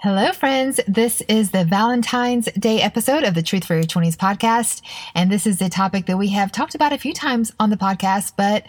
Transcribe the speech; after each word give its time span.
Hello, 0.00 0.30
friends. 0.30 0.78
This 0.86 1.22
is 1.22 1.50
the 1.50 1.64
Valentine's 1.64 2.44
Day 2.52 2.80
episode 2.80 3.24
of 3.24 3.34
the 3.34 3.42
Truth 3.42 3.64
for 3.64 3.74
Your 3.74 3.82
20s 3.82 4.16
podcast. 4.16 4.80
And 5.12 5.28
this 5.28 5.44
is 5.44 5.60
a 5.60 5.68
topic 5.68 6.06
that 6.06 6.16
we 6.16 6.28
have 6.28 6.52
talked 6.52 6.76
about 6.76 6.92
a 6.92 6.98
few 6.98 7.12
times 7.12 7.52
on 7.58 7.70
the 7.70 7.76
podcast, 7.76 8.34
but 8.36 8.64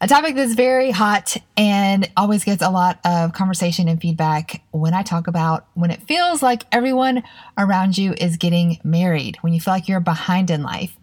a 0.00 0.06
topic 0.06 0.36
that's 0.36 0.54
very 0.54 0.92
hot 0.92 1.36
and 1.56 2.08
always 2.16 2.44
gets 2.44 2.62
a 2.62 2.70
lot 2.70 3.00
of 3.04 3.32
conversation 3.32 3.88
and 3.88 4.00
feedback 4.00 4.62
when 4.70 4.94
I 4.94 5.02
talk 5.02 5.26
about 5.26 5.66
when 5.74 5.90
it 5.90 6.04
feels 6.04 6.40
like 6.40 6.62
everyone 6.70 7.24
around 7.58 7.98
you 7.98 8.12
is 8.12 8.36
getting 8.36 8.78
married, 8.84 9.38
when 9.40 9.52
you 9.52 9.60
feel 9.60 9.74
like 9.74 9.88
you're 9.88 9.98
behind 9.98 10.52
in 10.52 10.62
life. 10.62 10.96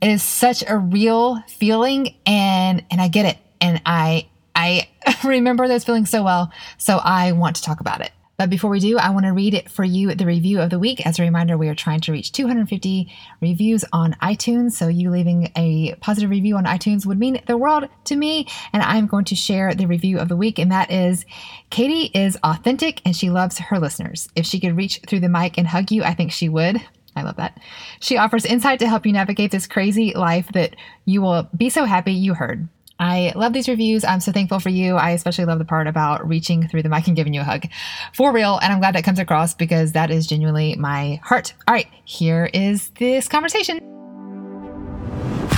It 0.00 0.08
is 0.08 0.24
such 0.24 0.64
a 0.66 0.76
real 0.76 1.40
feeling 1.42 2.16
and 2.26 2.84
and 2.90 3.00
I 3.00 3.06
get 3.06 3.24
it. 3.24 3.38
And 3.60 3.80
I 3.86 4.26
I 4.56 4.88
remember 5.24 5.68
those 5.68 5.84
feelings 5.84 6.10
so 6.10 6.24
well, 6.24 6.50
so 6.76 6.96
I 6.96 7.30
want 7.30 7.54
to 7.54 7.62
talk 7.62 7.78
about 7.78 8.00
it. 8.00 8.10
But 8.36 8.50
before 8.50 8.70
we 8.70 8.80
do, 8.80 8.98
I 8.98 9.10
want 9.10 9.24
to 9.24 9.32
read 9.32 9.54
it 9.54 9.70
for 9.70 9.84
you 9.84 10.14
the 10.14 10.26
review 10.26 10.60
of 10.60 10.70
the 10.70 10.78
week. 10.78 11.06
As 11.06 11.18
a 11.18 11.22
reminder, 11.22 11.56
we 11.56 11.68
are 11.68 11.74
trying 11.74 12.00
to 12.00 12.12
reach 12.12 12.32
250 12.32 13.10
reviews 13.40 13.84
on 13.92 14.14
iTunes. 14.22 14.72
So 14.72 14.88
you 14.88 15.10
leaving 15.10 15.52
a 15.56 15.94
positive 16.00 16.30
review 16.30 16.56
on 16.56 16.64
iTunes 16.64 17.06
would 17.06 17.18
mean 17.18 17.40
the 17.46 17.56
world 17.56 17.88
to 18.04 18.16
me. 18.16 18.46
And 18.72 18.82
I'm 18.82 19.06
going 19.06 19.24
to 19.26 19.34
share 19.34 19.74
the 19.74 19.86
review 19.86 20.18
of 20.18 20.28
the 20.28 20.36
week. 20.36 20.58
And 20.58 20.70
that 20.70 20.90
is 20.90 21.24
Katie 21.70 22.10
is 22.18 22.36
authentic 22.42 23.00
and 23.06 23.16
she 23.16 23.30
loves 23.30 23.58
her 23.58 23.78
listeners. 23.78 24.28
If 24.36 24.44
she 24.44 24.60
could 24.60 24.76
reach 24.76 25.00
through 25.06 25.20
the 25.20 25.28
mic 25.28 25.56
and 25.56 25.66
hug 25.66 25.90
you, 25.90 26.04
I 26.04 26.14
think 26.14 26.32
she 26.32 26.48
would. 26.48 26.80
I 27.16 27.22
love 27.22 27.36
that. 27.36 27.58
She 28.00 28.18
offers 28.18 28.44
insight 28.44 28.78
to 28.80 28.88
help 28.88 29.06
you 29.06 29.12
navigate 29.12 29.50
this 29.50 29.66
crazy 29.66 30.12
life 30.12 30.48
that 30.52 30.76
you 31.06 31.22
will 31.22 31.48
be 31.56 31.70
so 31.70 31.86
happy 31.86 32.12
you 32.12 32.34
heard. 32.34 32.68
I 32.98 33.32
love 33.34 33.52
these 33.52 33.68
reviews. 33.68 34.04
I'm 34.04 34.20
so 34.20 34.32
thankful 34.32 34.60
for 34.60 34.70
you. 34.70 34.96
I 34.96 35.10
especially 35.10 35.44
love 35.44 35.58
the 35.58 35.64
part 35.64 35.86
about 35.86 36.26
reaching 36.26 36.66
through 36.66 36.82
the 36.82 36.88
mic 36.88 37.06
and 37.06 37.16
giving 37.16 37.34
you 37.34 37.42
a 37.42 37.44
hug. 37.44 37.66
For 38.12 38.32
real. 38.32 38.58
And 38.62 38.72
I'm 38.72 38.78
glad 38.78 38.94
that 38.94 39.04
comes 39.04 39.18
across 39.18 39.54
because 39.54 39.92
that 39.92 40.10
is 40.10 40.26
genuinely 40.26 40.76
my 40.76 41.20
heart. 41.22 41.52
All 41.68 41.74
right, 41.74 41.88
here 42.04 42.50
is 42.54 42.90
this 42.98 43.28
conversation. 43.28 43.80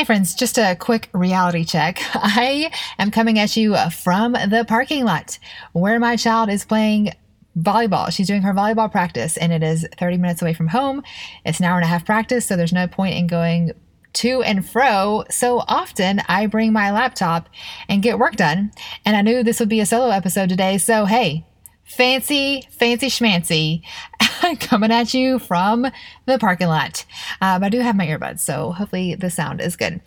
Hey 0.00 0.06
friends, 0.06 0.34
just 0.34 0.56
a 0.56 0.76
quick 0.76 1.10
reality 1.12 1.62
check. 1.62 2.00
I 2.14 2.72
am 2.98 3.10
coming 3.10 3.38
at 3.38 3.54
you 3.54 3.76
from 3.90 4.32
the 4.32 4.64
parking 4.66 5.04
lot 5.04 5.38
where 5.72 6.00
my 6.00 6.16
child 6.16 6.48
is 6.48 6.64
playing 6.64 7.12
volleyball. 7.58 8.10
She's 8.10 8.26
doing 8.26 8.40
her 8.40 8.54
volleyball 8.54 8.90
practice 8.90 9.36
and 9.36 9.52
it 9.52 9.62
is 9.62 9.86
30 9.98 10.16
minutes 10.16 10.40
away 10.40 10.54
from 10.54 10.68
home. 10.68 11.02
It's 11.44 11.58
an 11.58 11.66
hour 11.66 11.76
and 11.76 11.84
a 11.84 11.86
half 11.86 12.06
practice, 12.06 12.46
so 12.46 12.56
there's 12.56 12.72
no 12.72 12.86
point 12.86 13.16
in 13.16 13.26
going 13.26 13.72
to 14.14 14.40
and 14.40 14.66
fro 14.66 15.24
so 15.28 15.58
often 15.68 16.22
I 16.26 16.46
bring 16.46 16.72
my 16.72 16.90
laptop 16.92 17.50
and 17.86 18.02
get 18.02 18.18
work 18.18 18.36
done. 18.36 18.72
And 19.04 19.18
I 19.18 19.20
knew 19.20 19.42
this 19.42 19.60
would 19.60 19.68
be 19.68 19.80
a 19.80 19.86
solo 19.86 20.08
episode 20.08 20.48
today, 20.48 20.78
so 20.78 21.04
hey, 21.04 21.44
fancy, 21.84 22.66
fancy 22.70 23.08
schmancy 23.08 23.82
coming 24.60 24.92
at 24.92 25.14
you 25.14 25.38
from 25.38 25.86
the 26.26 26.38
parking 26.38 26.68
lot. 26.68 27.04
Um, 27.40 27.62
I 27.62 27.68
do 27.68 27.80
have 27.80 27.96
my 27.96 28.06
earbuds, 28.06 28.40
so 28.40 28.72
hopefully 28.72 29.14
the 29.14 29.30
sound 29.30 29.60
is 29.60 29.76
good. 29.76 30.00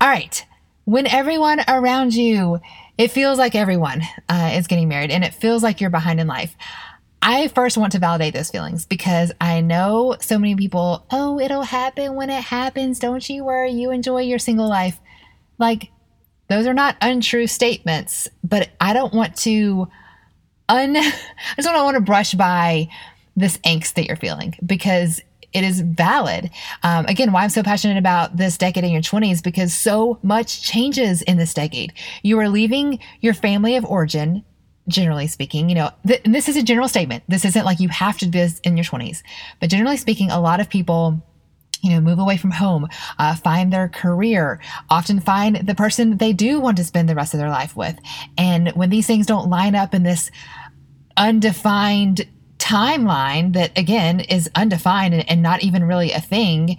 All 0.00 0.08
right. 0.08 0.44
When 0.84 1.06
everyone 1.06 1.60
around 1.68 2.14
you, 2.14 2.60
it 2.98 3.12
feels 3.12 3.38
like 3.38 3.54
everyone 3.54 4.02
uh, 4.28 4.50
is 4.54 4.66
getting 4.66 4.88
married 4.88 5.10
and 5.10 5.24
it 5.24 5.34
feels 5.34 5.62
like 5.62 5.80
you're 5.80 5.90
behind 5.90 6.20
in 6.20 6.26
life. 6.26 6.56
I 7.24 7.46
first 7.48 7.76
want 7.76 7.92
to 7.92 8.00
validate 8.00 8.34
those 8.34 8.50
feelings 8.50 8.84
because 8.84 9.30
I 9.40 9.60
know 9.60 10.16
so 10.20 10.38
many 10.38 10.56
people, 10.56 11.06
oh, 11.12 11.38
it'll 11.38 11.62
happen 11.62 12.16
when 12.16 12.30
it 12.30 12.42
happens. 12.42 12.98
Don't 12.98 13.28
you 13.28 13.44
worry. 13.44 13.70
You 13.70 13.92
enjoy 13.92 14.22
your 14.22 14.40
single 14.40 14.68
life. 14.68 14.98
Like, 15.56 15.92
those 16.48 16.66
are 16.66 16.74
not 16.74 16.96
untrue 17.00 17.46
statements, 17.46 18.28
but 18.42 18.70
I 18.80 18.92
don't 18.92 19.14
want 19.14 19.36
to 19.38 19.86
un 20.68 20.96
I 20.96 21.12
just 21.56 21.68
don't 21.68 21.84
want 21.84 21.96
to 21.96 22.00
brush 22.00 22.34
by 22.34 22.88
this 23.36 23.58
angst 23.58 23.94
that 23.94 24.06
you're 24.06 24.16
feeling 24.16 24.54
because 24.64 25.20
it 25.52 25.64
is 25.64 25.80
valid. 25.80 26.50
Um, 26.82 27.06
again, 27.06 27.32
why 27.32 27.42
I'm 27.44 27.50
so 27.50 27.62
passionate 27.62 27.98
about 27.98 28.36
this 28.36 28.56
decade 28.56 28.84
in 28.84 28.90
your 28.90 29.02
20s 29.02 29.42
because 29.42 29.74
so 29.74 30.18
much 30.22 30.62
changes 30.62 31.22
in 31.22 31.36
this 31.36 31.54
decade. 31.54 31.92
You 32.22 32.38
are 32.40 32.48
leaving 32.48 32.98
your 33.20 33.34
family 33.34 33.76
of 33.76 33.84
origin, 33.84 34.44
generally 34.88 35.26
speaking. 35.26 35.68
You 35.68 35.74
know, 35.74 35.90
th- 36.06 36.22
this 36.24 36.48
is 36.48 36.56
a 36.56 36.62
general 36.62 36.88
statement. 36.88 37.24
This 37.28 37.44
isn't 37.44 37.64
like 37.64 37.80
you 37.80 37.88
have 37.90 38.18
to 38.18 38.26
do 38.26 38.38
this 38.38 38.60
in 38.60 38.76
your 38.76 38.84
20s, 38.84 39.22
but 39.60 39.70
generally 39.70 39.98
speaking, 39.98 40.30
a 40.30 40.40
lot 40.40 40.60
of 40.60 40.70
people 40.70 41.22
you 41.82 41.90
know, 41.90 42.00
move 42.00 42.20
away 42.20 42.36
from 42.36 42.52
home, 42.52 42.86
uh, 43.18 43.34
find 43.34 43.72
their 43.72 43.88
career, 43.88 44.60
often 44.88 45.20
find 45.20 45.66
the 45.66 45.74
person 45.74 46.16
they 46.16 46.32
do 46.32 46.60
want 46.60 46.76
to 46.76 46.84
spend 46.84 47.08
the 47.08 47.14
rest 47.14 47.34
of 47.34 47.40
their 47.40 47.50
life 47.50 47.76
with. 47.76 47.98
And 48.38 48.70
when 48.70 48.88
these 48.88 49.06
things 49.06 49.26
don't 49.26 49.50
line 49.50 49.74
up 49.74 49.92
in 49.92 50.04
this 50.04 50.30
undefined 51.16 52.24
timeline 52.72 53.52
that 53.52 53.76
again 53.76 54.20
is 54.20 54.50
undefined 54.54 55.14
and, 55.14 55.28
and, 55.28 55.42
not 55.42 55.62
even 55.62 55.84
really 55.84 56.12
a 56.12 56.20
thing 56.20 56.78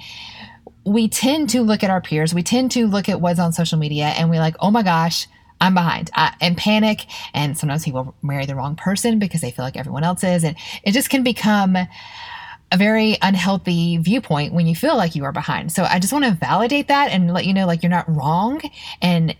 we 0.85 1.07
tend 1.07 1.49
to 1.49 1.61
look 1.61 1.81
at 1.83 1.89
our 1.89 2.01
peers. 2.01 2.33
We 2.33 2.43
tend 2.43 2.71
to 2.71 2.87
look 2.87 3.07
at 3.07 3.21
what's 3.21 3.39
on 3.39 3.53
social 3.53 3.77
media 3.77 4.05
and 4.05 4.29
we're 4.29 4.39
like 4.39 4.55
oh 4.59 4.71
my 4.71 4.83
gosh 4.83 5.27
i'm 5.61 5.73
behind. 5.73 6.11
I, 6.13 6.35
and 6.41 6.57
panic. 6.57 7.05
And 7.33 7.57
sometimes 7.57 7.85
people 7.85 8.15
marry 8.21 8.45
the 8.45 8.55
wrong 8.55 8.75
person 8.75 9.17
because 9.19 9.41
they 9.41 9.51
feel 9.51 9.63
like 9.63 9.77
everyone 9.77 10.03
else 10.03 10.23
is. 10.23 10.43
And 10.43 10.57
it 10.83 10.91
just 10.91 11.09
can 11.09 11.23
become 11.23 11.77
a 11.77 12.77
very 12.77 13.17
unhealthy 13.21 13.97
viewpoint 13.97 14.53
when 14.53 14.67
you 14.67 14.75
feel 14.75 14.97
like 14.97 15.15
you 15.15 15.23
are 15.23 15.31
behind. 15.31 15.71
So 15.71 15.83
i 15.83 15.99
just 15.99 16.11
want 16.11 16.25
to 16.25 16.31
validate 16.31 16.87
that 16.87 17.11
and 17.11 17.31
let 17.33 17.45
you 17.45 17.53
know 17.53 17.65
like 17.65 17.83
you're 17.83 17.89
not 17.89 18.09
wrong. 18.13 18.61
And 19.01 19.35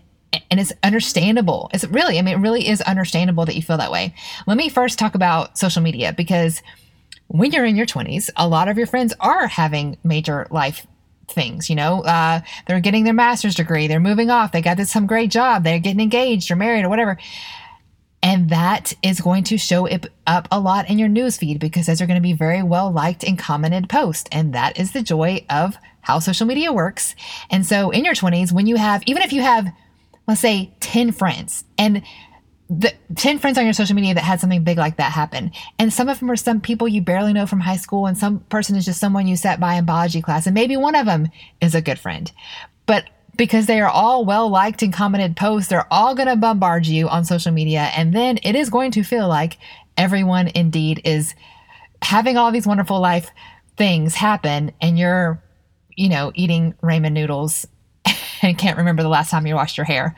and 0.50 0.60
it's 0.60 0.72
understandable. 0.82 1.70
It's 1.72 1.84
really, 1.84 2.18
I 2.18 2.22
mean, 2.22 2.34
it 2.34 2.40
really 2.40 2.68
is 2.68 2.80
understandable 2.82 3.44
that 3.46 3.54
you 3.54 3.62
feel 3.62 3.78
that 3.78 3.90
way. 3.90 4.14
Let 4.46 4.56
me 4.56 4.68
first 4.68 4.98
talk 4.98 5.14
about 5.14 5.58
social 5.58 5.82
media 5.82 6.12
because 6.12 6.62
when 7.28 7.52
you're 7.52 7.64
in 7.64 7.76
your 7.76 7.86
20s, 7.86 8.30
a 8.36 8.48
lot 8.48 8.68
of 8.68 8.78
your 8.78 8.86
friends 8.86 9.14
are 9.20 9.46
having 9.46 9.96
major 10.04 10.46
life 10.50 10.86
things. 11.28 11.70
You 11.70 11.76
know, 11.76 12.02
uh, 12.02 12.40
they're 12.66 12.80
getting 12.80 13.04
their 13.04 13.14
master's 13.14 13.54
degree, 13.54 13.86
they're 13.86 14.00
moving 14.00 14.30
off, 14.30 14.52
they 14.52 14.62
got 14.62 14.76
this 14.76 14.90
some 14.90 15.06
great 15.06 15.30
job, 15.30 15.64
they're 15.64 15.78
getting 15.78 16.00
engaged 16.00 16.50
or 16.50 16.56
married 16.56 16.84
or 16.84 16.88
whatever. 16.88 17.18
And 18.22 18.48
that 18.48 18.94
is 19.02 19.20
going 19.20 19.44
to 19.44 19.58
show 19.58 19.86
up 20.26 20.48
a 20.50 20.58
lot 20.58 20.88
in 20.88 20.98
your 20.98 21.10
newsfeed 21.10 21.58
because 21.58 21.86
those 21.86 22.00
are 22.00 22.06
going 22.06 22.18
to 22.18 22.22
be 22.22 22.32
very 22.32 22.62
well 22.62 22.90
liked 22.90 23.22
and 23.22 23.38
commented 23.38 23.90
posts. 23.90 24.28
And 24.32 24.54
that 24.54 24.78
is 24.78 24.92
the 24.92 25.02
joy 25.02 25.44
of 25.50 25.76
how 26.00 26.20
social 26.20 26.46
media 26.46 26.72
works. 26.72 27.14
And 27.50 27.66
so 27.66 27.90
in 27.90 28.02
your 28.02 28.14
20s, 28.14 28.50
when 28.50 28.66
you 28.66 28.76
have, 28.76 29.02
even 29.06 29.22
if 29.22 29.32
you 29.32 29.42
have 29.42 29.66
let's 30.26 30.40
say 30.40 30.74
10 30.80 31.12
friends 31.12 31.64
and 31.78 32.02
the 32.70 32.92
10 33.16 33.38
friends 33.38 33.58
on 33.58 33.64
your 33.64 33.74
social 33.74 33.94
media 33.94 34.14
that 34.14 34.24
had 34.24 34.40
something 34.40 34.64
big 34.64 34.78
like 34.78 34.96
that 34.96 35.12
happen. 35.12 35.52
And 35.78 35.92
some 35.92 36.08
of 36.08 36.18
them 36.18 36.30
are 36.30 36.36
some 36.36 36.60
people 36.60 36.88
you 36.88 37.02
barely 37.02 37.32
know 37.32 37.46
from 37.46 37.60
high 37.60 37.76
school, 37.76 38.06
and 38.06 38.16
some 38.16 38.40
person 38.40 38.74
is 38.76 38.84
just 38.84 39.00
someone 39.00 39.26
you 39.26 39.36
sat 39.36 39.60
by 39.60 39.74
in 39.74 39.84
biology 39.84 40.22
class, 40.22 40.46
and 40.46 40.54
maybe 40.54 40.76
one 40.76 40.94
of 40.94 41.06
them 41.06 41.28
is 41.60 41.74
a 41.74 41.82
good 41.82 41.98
friend. 41.98 42.32
But 42.86 43.04
because 43.36 43.66
they 43.66 43.80
are 43.80 43.90
all 43.90 44.24
well 44.24 44.48
liked 44.48 44.82
and 44.82 44.92
commented 44.92 45.36
posts, 45.36 45.68
they're 45.68 45.92
all 45.92 46.14
going 46.14 46.28
to 46.28 46.36
bombard 46.36 46.86
you 46.86 47.08
on 47.08 47.24
social 47.24 47.52
media. 47.52 47.90
And 47.96 48.14
then 48.14 48.38
it 48.42 48.54
is 48.54 48.70
going 48.70 48.92
to 48.92 49.02
feel 49.02 49.28
like 49.28 49.58
everyone 49.96 50.48
indeed 50.54 51.02
is 51.04 51.34
having 52.00 52.36
all 52.36 52.50
these 52.50 52.66
wonderful 52.66 53.00
life 53.00 53.30
things 53.76 54.14
happen, 54.14 54.72
and 54.80 54.98
you're, 54.98 55.42
you 55.96 56.08
know, 56.08 56.32
eating 56.34 56.74
ramen 56.82 57.12
noodles 57.12 57.66
and 58.42 58.58
can't 58.58 58.78
remember 58.78 59.02
the 59.02 59.08
last 59.08 59.30
time 59.30 59.46
you 59.46 59.54
washed 59.54 59.76
your 59.76 59.84
hair. 59.84 60.14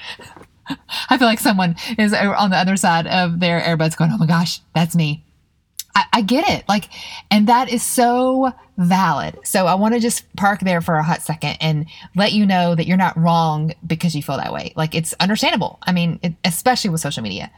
I 1.11 1.19
feel 1.19 1.29
like 1.29 1.39
someone 1.39 1.77
is 1.99 2.13
on 2.13 2.51
the 2.51 2.57
other 2.57 2.77
side 2.77 3.07
of 3.07 3.41
their 3.41 3.61
earbuds 3.61 3.97
going, 3.97 4.11
oh 4.13 4.19
my 4.19 4.27
gosh, 4.27 4.61
that's 4.75 4.97
me. 4.97 5.25
I, 5.95 6.05
I 6.13 6.23
get 6.23 6.49
it. 6.49 6.69
Like, 6.69 6.91
and 7.31 7.47
that 7.47 7.73
is 7.73 7.83
so 7.83 8.53
valid. 8.77 9.39
So 9.45 9.67
I 9.67 9.75
want 9.75 9.95
to 9.95 10.01
just 10.01 10.25
park 10.37 10.61
there 10.61 10.81
for 10.81 10.97
a 10.97 11.03
hot 11.03 11.23
second 11.23 11.57
and 11.61 11.87
let 12.15 12.33
you 12.33 12.45
know 12.45 12.75
that 12.75 12.87
you're 12.87 12.97
not 12.97 13.17
wrong 13.17 13.73
because 13.87 14.15
you 14.15 14.23
feel 14.23 14.37
that 14.37 14.53
way. 14.53 14.73
Like, 14.77 14.95
it's 14.95 15.15
understandable. 15.21 15.79
I 15.83 15.93
mean, 15.93 16.19
it, 16.23 16.35
especially 16.45 16.91
with 16.91 17.01
social 17.01 17.23
media. 17.23 17.51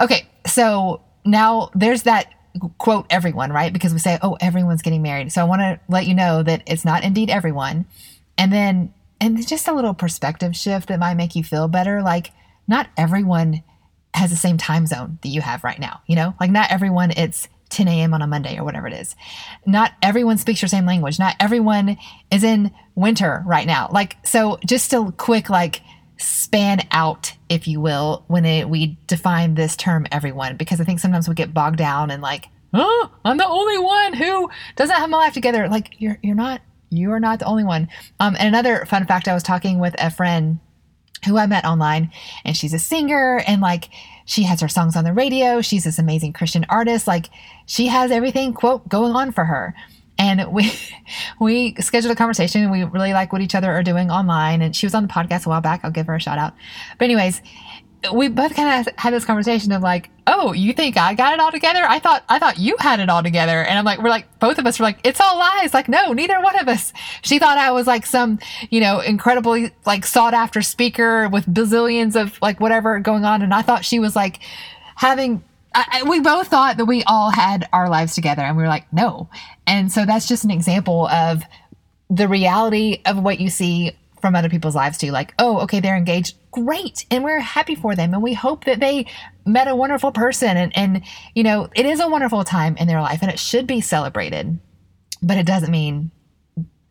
Okay. 0.00 0.28
So 0.46 1.00
now 1.24 1.70
there's 1.74 2.02
that 2.02 2.34
quote 2.78 3.06
everyone, 3.08 3.52
right? 3.52 3.72
Because 3.72 3.92
we 3.92 3.98
say, 3.98 4.18
oh, 4.22 4.36
everyone's 4.40 4.82
getting 4.82 5.02
married. 5.02 5.32
So 5.32 5.40
I 5.40 5.44
want 5.44 5.60
to 5.60 5.80
let 5.88 6.06
you 6.06 6.14
know 6.14 6.42
that 6.42 6.62
it's 6.66 6.84
not 6.84 7.04
indeed 7.04 7.30
everyone. 7.30 7.86
And 8.36 8.52
then 8.52 8.92
and 9.22 9.46
just 9.46 9.68
a 9.68 9.72
little 9.72 9.94
perspective 9.94 10.56
shift 10.56 10.88
that 10.88 10.98
might 10.98 11.14
make 11.14 11.36
you 11.36 11.44
feel 11.44 11.68
better. 11.68 12.02
Like, 12.02 12.32
not 12.66 12.88
everyone 12.96 13.62
has 14.14 14.30
the 14.30 14.36
same 14.36 14.58
time 14.58 14.84
zone 14.84 15.20
that 15.22 15.28
you 15.28 15.40
have 15.40 15.62
right 15.62 15.78
now, 15.78 16.00
you 16.08 16.16
know? 16.16 16.34
Like, 16.40 16.50
not 16.50 16.72
everyone, 16.72 17.12
it's 17.12 17.46
10 17.70 17.86
a.m. 17.86 18.14
on 18.14 18.20
a 18.20 18.26
Monday 18.26 18.58
or 18.58 18.64
whatever 18.64 18.88
it 18.88 18.94
is. 18.94 19.14
Not 19.64 19.92
everyone 20.02 20.38
speaks 20.38 20.60
your 20.60 20.68
same 20.68 20.86
language. 20.86 21.20
Not 21.20 21.36
everyone 21.38 21.98
is 22.32 22.42
in 22.42 22.72
winter 22.96 23.44
right 23.46 23.66
now. 23.66 23.88
Like, 23.92 24.16
so 24.26 24.58
just 24.66 24.92
a 24.92 25.14
quick, 25.16 25.48
like, 25.48 25.82
span 26.16 26.80
out, 26.90 27.32
if 27.48 27.68
you 27.68 27.80
will, 27.80 28.24
when 28.26 28.44
it, 28.44 28.68
we 28.68 28.98
define 29.06 29.54
this 29.54 29.76
term 29.76 30.04
everyone, 30.10 30.56
because 30.56 30.80
I 30.80 30.84
think 30.84 30.98
sometimes 30.98 31.28
we 31.28 31.36
get 31.36 31.54
bogged 31.54 31.78
down 31.78 32.10
and 32.10 32.22
like, 32.22 32.48
oh, 32.74 33.10
I'm 33.24 33.36
the 33.36 33.46
only 33.46 33.78
one 33.78 34.14
who 34.14 34.50
doesn't 34.74 34.96
have 34.96 35.08
my 35.08 35.18
life 35.18 35.32
together. 35.32 35.68
Like, 35.68 35.94
you're, 35.98 36.18
you're 36.22 36.34
not, 36.34 36.60
you 36.92 37.12
are 37.12 37.20
not 37.20 37.38
the 37.38 37.46
only 37.46 37.64
one. 37.64 37.88
Um, 38.20 38.36
and 38.38 38.48
another 38.48 38.84
fun 38.86 39.06
fact 39.06 39.28
I 39.28 39.34
was 39.34 39.42
talking 39.42 39.78
with 39.78 39.94
a 39.98 40.10
friend 40.10 40.60
who 41.26 41.38
I 41.38 41.46
met 41.46 41.64
online, 41.64 42.10
and 42.44 42.56
she's 42.56 42.74
a 42.74 42.78
singer, 42.78 43.42
and 43.46 43.60
like 43.60 43.88
she 44.24 44.42
has 44.44 44.60
her 44.60 44.68
songs 44.68 44.96
on 44.96 45.04
the 45.04 45.12
radio. 45.12 45.60
She's 45.60 45.84
this 45.84 45.98
amazing 45.98 46.32
Christian 46.32 46.66
artist. 46.68 47.06
Like 47.06 47.30
she 47.66 47.86
has 47.86 48.10
everything, 48.10 48.52
quote, 48.52 48.88
going 48.88 49.12
on 49.12 49.32
for 49.32 49.44
her. 49.44 49.74
And 50.18 50.46
we 50.52 50.72
we 51.40 51.74
scheduled 51.76 52.12
a 52.12 52.16
conversation. 52.16 52.70
We 52.70 52.84
really 52.84 53.12
like 53.12 53.32
what 53.32 53.42
each 53.42 53.54
other 53.54 53.70
are 53.72 53.82
doing 53.82 54.10
online. 54.10 54.62
And 54.62 54.74
she 54.74 54.86
was 54.86 54.94
on 54.94 55.06
the 55.06 55.12
podcast 55.12 55.46
a 55.46 55.48
while 55.48 55.60
back. 55.60 55.80
I'll 55.84 55.90
give 55.90 56.06
her 56.06 56.14
a 56.14 56.20
shout 56.20 56.38
out. 56.38 56.54
But 56.98 57.06
anyways, 57.06 57.40
we 58.12 58.28
both 58.28 58.54
kind 58.56 58.86
of 58.86 58.94
had 58.96 59.12
this 59.12 59.24
conversation 59.24 59.70
of 59.70 59.82
like, 59.82 60.10
oh, 60.26 60.52
you 60.52 60.72
think 60.72 60.96
I 60.96 61.14
got 61.14 61.34
it 61.34 61.40
all 61.40 61.52
together? 61.52 61.84
I 61.86 61.98
thought 61.98 62.24
I 62.28 62.38
thought 62.38 62.58
you 62.58 62.76
had 62.78 63.00
it 63.00 63.08
all 63.08 63.22
together. 63.22 63.62
And 63.62 63.78
I'm 63.78 63.84
like, 63.84 64.00
we're 64.00 64.10
like, 64.10 64.26
both 64.40 64.58
of 64.58 64.66
us 64.66 64.78
were 64.78 64.84
like, 64.84 64.98
it's 65.04 65.20
all 65.20 65.38
lies. 65.38 65.72
Like, 65.72 65.88
no, 65.88 66.12
neither 66.12 66.40
one 66.40 66.58
of 66.58 66.68
us. 66.68 66.92
She 67.22 67.38
thought 67.38 67.58
I 67.58 67.70
was 67.70 67.86
like 67.86 68.06
some, 68.06 68.38
you 68.70 68.80
know, 68.80 69.00
incredibly 69.00 69.72
like 69.86 70.04
sought 70.04 70.34
after 70.34 70.62
speaker 70.62 71.28
with 71.28 71.46
bazillions 71.46 72.20
of 72.20 72.40
like 72.42 72.60
whatever 72.60 72.98
going 72.98 73.24
on, 73.24 73.42
and 73.42 73.54
I 73.54 73.62
thought 73.62 73.84
she 73.84 73.98
was 73.98 74.16
like 74.16 74.40
having. 74.96 75.44
I, 75.74 76.02
we 76.06 76.20
both 76.20 76.48
thought 76.48 76.76
that 76.76 76.84
we 76.84 77.02
all 77.04 77.30
had 77.30 77.66
our 77.72 77.88
lives 77.88 78.14
together, 78.14 78.42
and 78.42 78.58
we 78.58 78.62
were 78.62 78.68
like, 78.68 78.92
no. 78.92 79.30
And 79.66 79.90
so 79.90 80.04
that's 80.04 80.28
just 80.28 80.44
an 80.44 80.50
example 80.50 81.06
of 81.08 81.42
the 82.10 82.28
reality 82.28 83.00
of 83.06 83.22
what 83.22 83.40
you 83.40 83.48
see 83.48 83.96
from 84.22 84.34
other 84.34 84.48
people's 84.48 84.74
lives 84.74 84.96
too. 84.96 85.10
Like, 85.10 85.34
oh, 85.38 85.60
okay, 85.60 85.80
they're 85.80 85.96
engaged. 85.96 86.36
Great. 86.50 87.04
And 87.10 87.22
we're 87.24 87.40
happy 87.40 87.74
for 87.74 87.94
them. 87.94 88.14
And 88.14 88.22
we 88.22 88.32
hope 88.32 88.64
that 88.64 88.80
they 88.80 89.06
met 89.44 89.68
a 89.68 89.76
wonderful 89.76 90.12
person. 90.12 90.56
And, 90.56 90.74
and, 90.76 91.02
you 91.34 91.42
know, 91.42 91.68
it 91.74 91.84
is 91.84 92.00
a 92.00 92.08
wonderful 92.08 92.44
time 92.44 92.76
in 92.78 92.86
their 92.88 93.02
life 93.02 93.20
and 93.20 93.30
it 93.30 93.38
should 93.38 93.66
be 93.66 93.80
celebrated. 93.82 94.58
But 95.20 95.36
it 95.36 95.46
doesn't 95.46 95.70
mean 95.70 96.10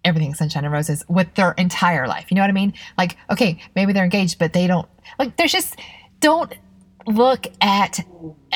everything's 0.03 0.37
sunshine 0.37 0.65
and 0.65 0.73
roses 0.73 1.03
with 1.07 1.33
their 1.35 1.53
entire 1.53 2.07
life. 2.07 2.27
You 2.29 2.35
know 2.35 2.41
what 2.41 2.49
I 2.49 2.53
mean? 2.53 2.73
Like, 2.97 3.17
okay, 3.29 3.59
maybe 3.75 3.93
they're 3.93 4.03
engaged, 4.03 4.37
but 4.37 4.53
they 4.53 4.67
don't, 4.67 4.87
like, 5.17 5.37
there's 5.37 5.51
just, 5.51 5.79
don't 6.19 6.53
look 7.07 7.47
at 7.61 7.99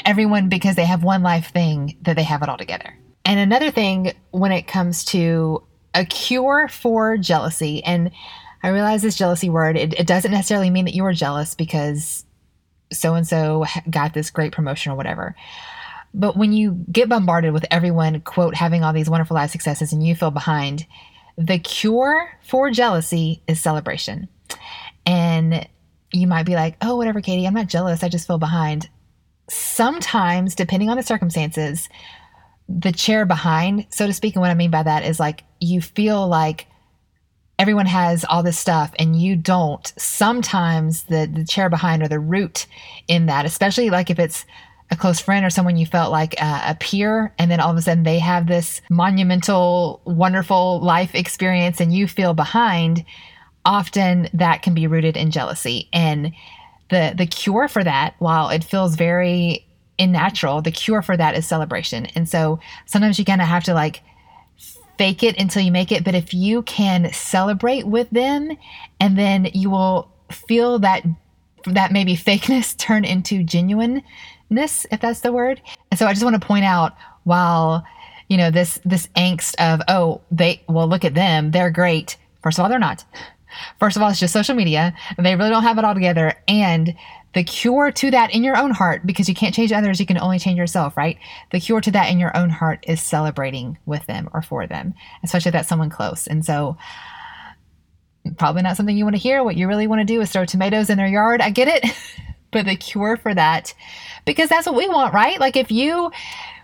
everyone 0.06 0.50
because 0.50 0.75
they 0.75 0.86
have 0.86 1.04
one 1.04 1.24
life 1.24 1.51
thing 1.51 1.98
that 2.01 2.16
they 2.16 2.24
have 2.24 2.42
it 2.42 2.50
all 2.50 2.57
together. 2.57 2.98
And 3.24 3.39
another 3.39 3.71
thing 3.71 4.13
when 4.31 4.51
it 4.51 4.68
comes 4.68 5.04
to 5.06 5.63
a 5.94 6.06
cure 6.06 6.68
for 6.68 7.18
jealousy, 7.18 7.83
and 7.83 8.12
I 8.65 8.69
realize 8.69 9.03
this 9.03 9.15
jealousy 9.15 9.47
word, 9.47 9.77
it, 9.77 9.94
it 9.94 10.07
doesn't 10.07 10.31
necessarily 10.31 10.71
mean 10.71 10.85
that 10.85 10.95
you 10.95 11.06
are 11.06 11.13
jealous 11.13 11.53
because 11.53 12.25
so 12.91 13.13
and 13.13 13.27
so 13.27 13.65
got 13.91 14.15
this 14.15 14.31
great 14.31 14.53
promotion 14.53 14.91
or 14.91 14.95
whatever. 14.95 15.35
But 16.15 16.35
when 16.35 16.51
you 16.51 16.83
get 16.91 17.07
bombarded 17.07 17.53
with 17.53 17.67
everyone, 17.69 18.21
quote, 18.21 18.56
having 18.56 18.83
all 18.83 18.91
these 18.91 19.07
wonderful 19.07 19.35
life 19.35 19.51
successes 19.51 19.94
and 19.94 20.03
you 20.03 20.15
feel 20.15 20.31
behind, 20.31 20.88
the 21.38 21.59
cure 21.59 22.39
for 22.41 22.71
jealousy 22.71 23.44
is 23.47 23.62
celebration. 23.62 24.29
And 25.06 25.68
you 26.11 26.25
might 26.25 26.47
be 26.47 26.56
like, 26.56 26.75
oh, 26.81 26.95
whatever, 26.95 27.21
Katie, 27.21 27.45
I'm 27.45 27.53
not 27.53 27.68
jealous. 27.68 28.01
I 28.01 28.09
just 28.09 28.25
feel 28.25 28.39
behind. 28.39 28.89
Sometimes, 29.47 30.56
depending 30.56 30.89
on 30.89 30.97
the 30.97 31.03
circumstances, 31.03 31.88
the 32.68 32.91
chair 32.91 33.27
behind, 33.27 33.85
so 33.91 34.07
to 34.07 34.13
speak, 34.13 34.33
and 34.33 34.41
what 34.41 34.50
I 34.50 34.56
mean 34.56 34.71
by 34.71 34.81
that 34.81 35.06
is 35.06 35.19
like 35.19 35.44
you 35.59 35.81
feel 35.81 36.27
like 36.27 36.65
everyone 37.57 37.86
has 37.86 38.25
all 38.25 38.44
this 38.44 38.60
stuff 38.60 38.94
and 39.00 39.19
you 39.19 39.36
don't 39.36 39.94
sometimes 39.98 41.04
the 41.06 41.30
the 41.31 41.46
chair 41.46 41.69
behind 41.69 42.04
or 42.04 42.07
the 42.07 42.19
root 42.19 42.68
in 43.07 43.28
that 43.28 43.46
especially 43.46 43.90
like 43.90 44.10
if 44.10 44.19
it's 44.19 44.46
a 44.92 44.96
close 44.96 45.19
friend 45.19 45.46
or 45.46 45.50
someone 45.50 45.78
you 45.78 45.86
felt 45.86 46.12
like 46.12 46.40
a, 46.40 46.62
a, 46.68 46.78
peer 46.80 47.34
and 47.40 47.50
then 47.50 47.60
all 47.60 47.72
of 47.72 47.78
a 47.78 47.81
sudden 47.81 48.04
they 48.04 48.19
have 48.19 48.46
this 48.46 48.81
monumental 48.90 50.00
wonderful 50.06 50.80
life 50.81 51.16
experience 51.16 51.81
and 51.81 51.94
you 51.94 52.07
feel 52.07 52.36
behind 52.36 53.04
often 53.66 54.30
that 54.34 54.62
can 54.62 54.74
be 54.74 54.88
rooted 54.88 55.18
in 55.18 55.31
jealousy. 55.31 55.90
And 55.92 56.34
the 56.90 57.13
the 57.18 57.25
cure 57.25 57.68
for 57.68 57.84
that 57.84 58.13
while 58.19 58.50
it 58.50 58.63
feels 58.63 58.96
very 58.96 59.66
unnatural 59.98 60.62
the 60.62 60.72
cure 60.72 61.02
for 61.02 61.18
that 61.18 61.36
is 61.36 61.48
celebration. 61.48 62.06
And 62.07 62.30
so 62.30 62.60
sometimes 62.86 63.18
you 63.18 63.25
kind 63.25 63.42
of 63.42 63.48
have 63.48 63.63
to 63.63 63.74
like 63.74 64.02
fake 64.97 65.24
it 65.24 65.39
until 65.39 65.62
you 65.62 65.71
make 65.71 65.92
it. 65.92 66.03
But 66.03 66.15
if 66.15 66.33
you 66.33 66.62
can 66.63 67.12
celebrate 67.13 67.88
with 67.88 68.09
them, 68.09 68.57
and 69.00 69.18
then 69.18 69.50
you 69.53 69.69
will 69.69 70.09
feel 70.31 70.80
that 70.80 71.03
that 71.65 71.92
maybe 71.92 72.15
fakeness 72.15 72.77
turn 72.77 73.06
into 73.06 73.44
genuineness, 73.44 74.86
if 74.92 75.00
that's 75.01 75.21
the 75.21 75.31
word. 75.31 75.62
And 75.92 76.00
so 76.00 76.06
I 76.07 76.13
just 76.13 76.24
want 76.24 76.39
to 76.39 76.45
point 76.45 76.65
out 76.65 76.95
while 77.24 77.86
you 78.30 78.38
know 78.38 78.51
this 78.51 78.80
this 78.86 79.07
angst 79.15 79.56
of 79.59 79.81
oh 79.88 80.21
they 80.31 80.62
well 80.68 80.88
look 80.88 81.06
at 81.06 81.13
them 81.13 81.51
they're 81.51 81.69
great 81.69 82.18
first 82.42 82.57
of 82.57 82.63
all 82.63 82.69
they're 82.69 82.80
not 82.80 83.06
first 83.80 83.95
of 83.97 84.03
all 84.03 84.09
it's 84.09 84.19
just 84.19 84.33
social 84.33 84.56
media 84.56 84.94
they 85.18 85.36
really 85.36 85.50
don't 85.50 85.63
have 85.63 85.77
it 85.77 85.86
all 85.86 85.94
together 85.94 86.33
and 86.47 86.95
the 87.35 87.43
cure 87.43 87.91
to 87.91 88.11
that 88.11 88.33
in 88.33 88.45
your 88.45 88.57
own 88.57 88.71
heart, 88.71 89.05
because 89.05 89.27
you 89.27 89.35
can't 89.35 89.53
change 89.53 89.73
others, 89.73 89.99
you 89.99 90.05
can 90.05 90.17
only 90.17 90.39
change 90.39 90.57
yourself, 90.57 90.95
right? 90.95 91.17
The 91.51 91.59
cure 91.59 91.81
to 91.81 91.91
that 91.91 92.09
in 92.09 92.17
your 92.17 92.35
own 92.35 92.49
heart 92.49 92.85
is 92.87 93.01
celebrating 93.01 93.77
with 93.85 94.05
them 94.05 94.29
or 94.33 94.41
for 94.41 94.65
them, 94.65 94.93
especially 95.21 95.49
if 95.49 95.53
that's 95.53 95.67
someone 95.67 95.89
close. 95.89 96.27
And 96.27 96.45
so, 96.45 96.77
probably 98.37 98.61
not 98.61 98.77
something 98.77 98.97
you 98.97 99.03
want 99.03 99.17
to 99.17 99.21
hear. 99.21 99.43
What 99.43 99.57
you 99.57 99.67
really 99.67 99.85
want 99.85 99.99
to 99.99 100.05
do 100.05 100.21
is 100.21 100.31
throw 100.31 100.45
tomatoes 100.45 100.89
in 100.89 100.97
their 100.97 101.07
yard. 101.07 101.41
I 101.41 101.49
get 101.49 101.67
it. 101.67 101.93
but 102.51 102.65
the 102.65 102.77
cure 102.77 103.17
for 103.17 103.33
that, 103.33 103.73
because 104.23 104.47
that's 104.47 104.65
what 104.65 104.75
we 104.75 104.87
want, 104.87 105.13
right? 105.13 105.37
Like 105.37 105.57
if 105.57 105.69
you, 105.71 106.11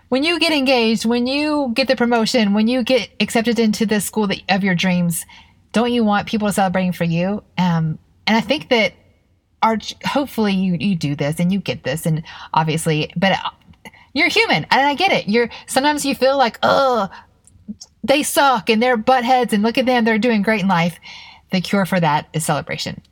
when 0.08 0.24
you 0.24 0.40
get 0.40 0.54
engaged, 0.54 1.04
when 1.04 1.26
you 1.26 1.70
get 1.74 1.86
the 1.86 1.96
promotion, 1.96 2.54
when 2.54 2.66
you 2.66 2.82
get 2.82 3.10
accepted 3.20 3.58
into 3.58 3.84
the 3.84 4.00
school 4.00 4.26
that, 4.28 4.40
of 4.48 4.64
your 4.64 4.74
dreams, 4.74 5.26
don't 5.72 5.92
you 5.92 6.02
want 6.02 6.28
people 6.28 6.50
celebrating 6.50 6.92
for 6.92 7.04
you? 7.04 7.42
Um, 7.58 7.98
and 8.26 8.38
I 8.38 8.40
think 8.40 8.70
that 8.70 8.94
are 9.62 9.78
hopefully 10.04 10.52
you 10.52 10.76
you 10.80 10.96
do 10.96 11.14
this 11.14 11.38
and 11.38 11.52
you 11.52 11.60
get 11.60 11.84
this 11.84 12.04
and 12.06 12.22
obviously 12.52 13.12
but 13.16 13.32
uh, 13.32 13.50
you're 14.12 14.28
human 14.28 14.64
and 14.70 14.80
I 14.80 14.94
get 14.94 15.12
it. 15.12 15.28
You're 15.28 15.48
sometimes 15.66 16.04
you 16.04 16.14
feel 16.14 16.36
like, 16.36 16.58
"Oh, 16.62 17.08
they 18.04 18.22
suck 18.22 18.68
and 18.68 18.82
they're 18.82 18.96
butt 18.96 19.24
heads 19.24 19.52
and 19.52 19.62
look 19.62 19.78
at 19.78 19.86
them, 19.86 20.04
they're 20.04 20.18
doing 20.18 20.42
great 20.42 20.62
in 20.62 20.68
life." 20.68 20.98
The 21.50 21.60
cure 21.60 21.86
for 21.86 22.00
that 22.00 22.28
is 22.32 22.44
celebration. 22.44 23.02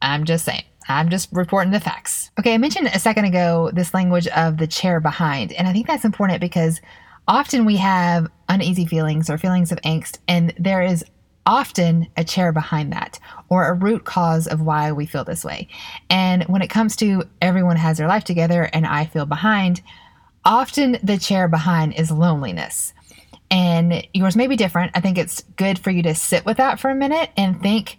I'm 0.00 0.24
just 0.24 0.44
saying. 0.44 0.64
I'm 0.88 1.10
just 1.10 1.28
reporting 1.32 1.72
the 1.72 1.80
facts. 1.80 2.30
Okay, 2.38 2.54
I 2.54 2.58
mentioned 2.58 2.88
a 2.88 2.98
second 2.98 3.26
ago 3.26 3.70
this 3.72 3.94
language 3.94 4.26
of 4.28 4.58
the 4.58 4.66
chair 4.66 5.00
behind, 5.00 5.52
and 5.52 5.68
I 5.68 5.72
think 5.72 5.86
that's 5.86 6.04
important 6.04 6.40
because 6.40 6.80
often 7.28 7.64
we 7.64 7.76
have 7.76 8.28
uneasy 8.48 8.84
feelings 8.84 9.30
or 9.30 9.38
feelings 9.38 9.72
of 9.72 9.80
angst, 9.82 10.18
and 10.26 10.52
there 10.58 10.82
is 10.82 11.04
often 11.46 12.08
a 12.16 12.24
chair 12.24 12.52
behind 12.52 12.92
that 12.92 13.18
or 13.48 13.66
a 13.66 13.74
root 13.74 14.04
cause 14.04 14.46
of 14.46 14.60
why 14.60 14.92
we 14.92 15.06
feel 15.06 15.24
this 15.24 15.44
way. 15.44 15.68
And 16.08 16.44
when 16.44 16.62
it 16.62 16.70
comes 16.70 16.96
to 16.96 17.24
everyone 17.40 17.76
has 17.76 17.98
their 17.98 18.08
life 18.08 18.24
together 18.24 18.68
and 18.72 18.86
I 18.86 19.06
feel 19.06 19.26
behind, 19.26 19.82
often 20.44 20.98
the 21.02 21.18
chair 21.18 21.48
behind 21.48 21.94
is 21.94 22.10
loneliness. 22.10 22.94
And 23.50 24.06
yours 24.14 24.36
may 24.36 24.46
be 24.46 24.56
different. 24.56 24.92
I 24.94 25.00
think 25.00 25.18
it's 25.18 25.42
good 25.56 25.78
for 25.78 25.90
you 25.90 26.02
to 26.04 26.14
sit 26.14 26.46
with 26.46 26.56
that 26.56 26.80
for 26.80 26.90
a 26.90 26.94
minute 26.94 27.30
and 27.36 27.60
think, 27.60 27.98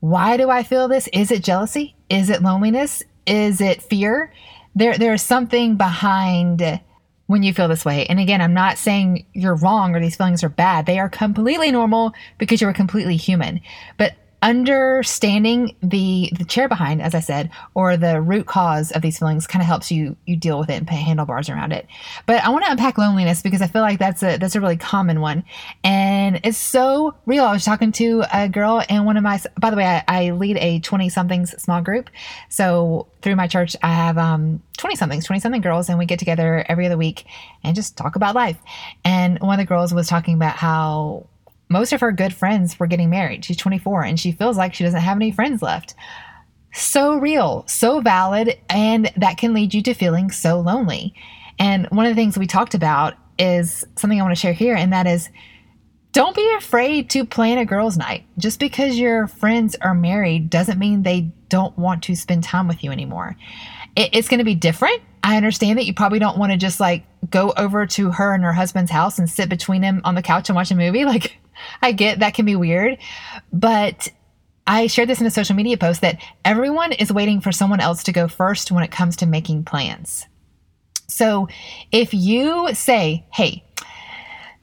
why 0.00 0.36
do 0.36 0.48
I 0.48 0.62
feel 0.62 0.88
this? 0.88 1.08
Is 1.12 1.30
it 1.30 1.44
jealousy? 1.44 1.96
Is 2.08 2.30
it 2.30 2.42
loneliness? 2.42 3.02
Is 3.26 3.60
it 3.60 3.82
fear? 3.82 4.32
There, 4.74 4.96
there's 4.96 5.22
something 5.22 5.76
behind 5.76 6.80
when 7.26 7.42
you 7.42 7.52
feel 7.52 7.68
this 7.68 7.84
way. 7.84 8.06
And 8.06 8.20
again, 8.20 8.40
I'm 8.40 8.54
not 8.54 8.78
saying 8.78 9.26
you're 9.32 9.56
wrong 9.56 9.94
or 9.94 10.00
these 10.00 10.16
feelings 10.16 10.44
are 10.44 10.48
bad. 10.48 10.86
They 10.86 10.98
are 10.98 11.08
completely 11.08 11.70
normal 11.70 12.12
because 12.38 12.60
you're 12.60 12.72
completely 12.72 13.16
human. 13.16 13.60
But 13.96 14.14
understanding 14.42 15.74
the 15.82 16.30
the 16.36 16.44
chair 16.44 16.68
behind 16.68 17.00
as 17.00 17.14
i 17.14 17.20
said 17.20 17.50
or 17.74 17.96
the 17.96 18.20
root 18.20 18.46
cause 18.46 18.92
of 18.92 19.00
these 19.02 19.18
feelings 19.18 19.46
kind 19.46 19.62
of 19.62 19.66
helps 19.66 19.90
you 19.90 20.16
you 20.26 20.36
deal 20.36 20.58
with 20.58 20.68
it 20.68 20.74
and 20.74 20.86
put 20.86 20.96
handlebars 20.96 21.48
around 21.48 21.72
it. 21.72 21.86
But 22.26 22.44
i 22.44 22.50
want 22.50 22.64
to 22.64 22.70
unpack 22.70 22.98
loneliness 22.98 23.42
because 23.42 23.62
i 23.62 23.66
feel 23.66 23.82
like 23.82 23.98
that's 23.98 24.22
a 24.22 24.36
that's 24.36 24.54
a 24.54 24.60
really 24.60 24.76
common 24.76 25.20
one. 25.20 25.44
And 25.82 26.40
it's 26.44 26.58
so 26.58 27.14
real. 27.24 27.44
I 27.44 27.52
was 27.52 27.64
talking 27.64 27.92
to 27.92 28.24
a 28.32 28.48
girl 28.48 28.82
and 28.88 29.06
one 29.06 29.16
of 29.16 29.22
my 29.22 29.40
by 29.58 29.70
the 29.70 29.76
way 29.76 29.86
i, 29.86 30.04
I 30.06 30.30
lead 30.32 30.58
a 30.58 30.80
20 30.80 31.08
somethings 31.08 31.60
small 31.62 31.80
group. 31.80 32.10
So 32.48 33.06
through 33.22 33.36
my 33.36 33.46
church 33.46 33.74
i 33.82 33.92
have 33.92 34.18
um 34.18 34.62
20 34.76 34.96
somethings 34.96 35.24
20 35.24 35.40
something 35.40 35.62
girls 35.62 35.88
and 35.88 35.98
we 35.98 36.06
get 36.06 36.18
together 36.18 36.64
every 36.68 36.86
other 36.86 36.98
week 36.98 37.24
and 37.64 37.74
just 37.74 37.96
talk 37.96 38.16
about 38.16 38.34
life. 38.34 38.58
And 39.04 39.38
one 39.40 39.58
of 39.58 39.64
the 39.64 39.68
girls 39.68 39.94
was 39.94 40.08
talking 40.08 40.34
about 40.34 40.56
how 40.56 41.26
most 41.68 41.92
of 41.92 42.00
her 42.00 42.12
good 42.12 42.32
friends 42.32 42.78
were 42.78 42.86
getting 42.86 43.10
married. 43.10 43.44
She's 43.44 43.56
24 43.56 44.04
and 44.04 44.18
she 44.20 44.32
feels 44.32 44.56
like 44.56 44.74
she 44.74 44.84
doesn't 44.84 45.00
have 45.00 45.16
any 45.16 45.32
friends 45.32 45.62
left. 45.62 45.94
So 46.72 47.16
real, 47.16 47.64
so 47.66 48.00
valid, 48.00 48.58
and 48.68 49.10
that 49.16 49.38
can 49.38 49.54
lead 49.54 49.72
you 49.72 49.82
to 49.82 49.94
feeling 49.94 50.30
so 50.30 50.60
lonely. 50.60 51.14
And 51.58 51.86
one 51.86 52.04
of 52.04 52.10
the 52.10 52.20
things 52.20 52.36
we 52.36 52.46
talked 52.46 52.74
about 52.74 53.14
is 53.38 53.86
something 53.96 54.20
I 54.20 54.22
want 54.22 54.36
to 54.36 54.40
share 54.40 54.52
here, 54.52 54.74
and 54.74 54.92
that 54.92 55.06
is 55.06 55.30
don't 56.12 56.36
be 56.36 56.50
afraid 56.56 57.10
to 57.10 57.26
plan 57.26 57.58
a 57.58 57.66
girls' 57.66 57.98
night. 57.98 58.24
Just 58.38 58.58
because 58.58 58.98
your 58.98 59.26
friends 59.26 59.76
are 59.82 59.94
married 59.94 60.48
doesn't 60.48 60.78
mean 60.78 61.02
they 61.02 61.30
don't 61.48 61.76
want 61.78 62.02
to 62.04 62.16
spend 62.16 62.42
time 62.42 62.68
with 62.68 62.82
you 62.82 62.90
anymore. 62.90 63.36
It, 63.96 64.10
it's 64.12 64.28
going 64.28 64.38
to 64.38 64.44
be 64.44 64.54
different. 64.54 65.02
I 65.24 65.36
understand 65.36 65.78
that 65.78 65.86
you 65.86 65.94
probably 65.94 66.20
don't 66.20 66.38
want 66.38 66.52
to 66.52 66.58
just 66.58 66.78
like 66.78 67.04
go 67.28 67.52
over 67.56 67.86
to 67.86 68.12
her 68.12 68.32
and 68.32 68.44
her 68.44 68.52
husband's 68.52 68.90
house 68.90 69.18
and 69.18 69.28
sit 69.28 69.48
between 69.48 69.82
them 69.82 70.00
on 70.04 70.14
the 70.14 70.22
couch 70.22 70.48
and 70.48 70.56
watch 70.56 70.70
a 70.70 70.74
movie. 70.74 71.04
Like, 71.16 71.38
I 71.80 71.92
get 71.92 72.18
that 72.18 72.34
can 72.34 72.44
be 72.44 72.54
weird, 72.54 72.98
but 73.50 74.08
I 74.66 74.88
shared 74.88 75.08
this 75.08 75.20
in 75.20 75.26
a 75.26 75.30
social 75.30 75.56
media 75.56 75.78
post 75.78 76.02
that 76.02 76.20
everyone 76.44 76.92
is 76.92 77.12
waiting 77.12 77.40
for 77.40 77.50
someone 77.50 77.80
else 77.80 78.02
to 78.04 78.12
go 78.12 78.28
first 78.28 78.70
when 78.70 78.84
it 78.84 78.90
comes 78.90 79.16
to 79.16 79.26
making 79.26 79.64
plans. 79.64 80.26
So 81.08 81.48
if 81.92 82.12
you 82.12 82.74
say, 82.74 83.24
hey, 83.32 83.64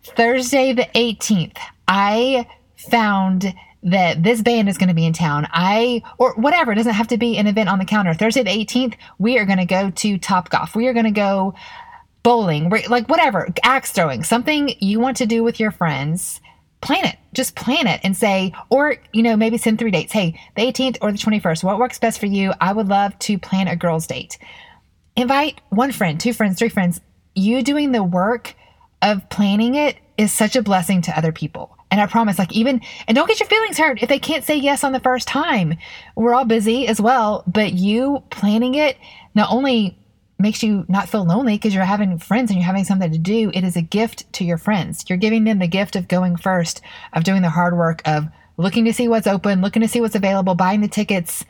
Thursday 0.04 0.74
the 0.74 0.88
18th, 0.94 1.58
I 1.88 2.48
found 2.76 3.54
that 3.84 4.24
this 4.24 4.42
band 4.42 4.70
is 4.70 4.78
going 4.78 4.90
to 4.90 4.96
be 4.96 5.06
in 5.06 5.14
town. 5.14 5.48
I, 5.52 6.02
or 6.18 6.34
whatever, 6.36 6.72
it 6.72 6.76
doesn't 6.76 6.94
have 6.94 7.10
to 7.10 7.18
be 7.18 7.38
an 7.38 7.48
event 7.48 7.70
on 7.70 7.80
the 7.80 7.86
calendar. 7.86 8.14
Thursday 8.14 8.44
the 8.44 8.50
18th, 8.50 8.96
we 9.20 9.38
are 9.38 9.46
going 9.46 9.60
to 9.60 9.66
go 9.66 9.90
to 9.92 10.18
Topgolf. 10.18 10.76
We 10.76 10.88
are 10.88 10.94
going 10.94 11.06
to 11.06 11.12
go 11.12 11.54
bowling, 12.24 12.70
like 12.88 13.10
whatever, 13.10 13.50
axe 13.64 13.92
throwing, 13.92 14.24
something 14.24 14.74
you 14.80 15.00
want 15.00 15.18
to 15.18 15.26
do 15.26 15.44
with 15.44 15.60
your 15.60 15.72
friends. 15.72 16.40
Plan 16.82 17.06
it. 17.06 17.18
Just 17.34 17.56
plan 17.56 17.88
it 17.88 18.02
and 18.04 18.16
say, 18.16 18.54
or, 18.70 18.98
you 19.14 19.24
know, 19.24 19.36
maybe 19.36 19.58
send 19.58 19.80
three 19.80 19.92
dates. 19.92 20.12
Hey, 20.12 20.40
the 20.56 20.64
18th 20.64 20.98
or 21.02 21.12
the 21.12 21.18
21st, 21.18 21.64
what 21.64 21.80
works 21.80 22.00
best 22.00 22.20
for 22.20 22.26
you? 22.26 22.54
I 22.60 22.74
would 22.74 22.88
love 22.88 23.18
to 23.20 23.38
plan 23.38 23.68
a 23.68 23.76
girls' 23.76 24.08
date. 24.08 24.38
Invite 25.16 25.62
one 25.70 25.92
friend, 25.92 26.20
two 26.20 26.34
friends, 26.34 26.60
three 26.60 26.70
friends. 26.70 27.00
You 27.36 27.64
doing 27.64 27.92
the 27.92 28.04
work 28.04 28.56
of 29.02 29.30
planning 29.30 29.76
it 29.76 29.98
is 30.18 30.32
such 30.32 30.56
a 30.56 30.62
blessing 30.62 31.02
to 31.04 31.18
other 31.18 31.32
people. 31.32 31.78
And 31.94 32.02
I 32.02 32.08
promise, 32.08 32.40
like, 32.40 32.52
even, 32.52 32.82
and 33.08 33.14
don't 33.14 33.28
get 33.28 33.40
your 33.40 33.48
feelings 33.48 33.78
hurt 33.78 34.02
if 34.02 34.10
they 34.10 34.18
can't 34.18 34.44
say 34.44 34.56
yes 34.56 34.84
on 34.84 34.94
the 34.94 35.00
first 35.00 35.28
time. 35.28 35.76
We're 36.16 36.34
all 36.34 36.44
busy 36.44 36.88
as 36.88 37.00
well, 37.00 37.44
but 37.46 37.74
you 37.74 38.24
planning 38.32 38.74
it 38.74 38.98
not 39.36 39.52
only 39.52 39.96
makes 40.40 40.64
you 40.64 40.86
not 40.90 41.08
feel 41.08 41.24
lonely 41.24 41.54
because 41.56 41.76
you're 41.76 41.84
having 41.84 42.18
friends 42.18 42.50
and 42.50 42.58
you're 42.58 42.66
having 42.66 42.84
something 42.84 43.12
to 43.12 43.20
do, 43.20 43.52
it 43.54 43.64
is 43.64 43.76
a 43.76 43.84
gift 43.84 44.34
to 44.34 44.44
your 44.44 44.58
friends. 44.58 45.06
You're 45.08 45.20
giving 45.20 45.44
them 45.44 45.60
the 45.60 45.68
gift 45.68 45.96
of 45.96 46.08
going 46.08 46.36
first, 46.36 46.82
of 47.14 47.26
doing 47.26 47.44
the 47.44 47.52
hard 47.52 47.78
work 47.78 48.02
of 48.06 48.26
looking 48.58 48.86
to 48.86 48.94
see 48.94 49.08
what's 49.08 49.28
open, 49.28 49.62
looking 49.62 49.84
to 49.84 49.88
see 49.88 50.02
what's 50.02 50.16
available, 50.16 50.56
buying 50.56 50.82
the 50.82 50.88
tickets. 50.88 51.46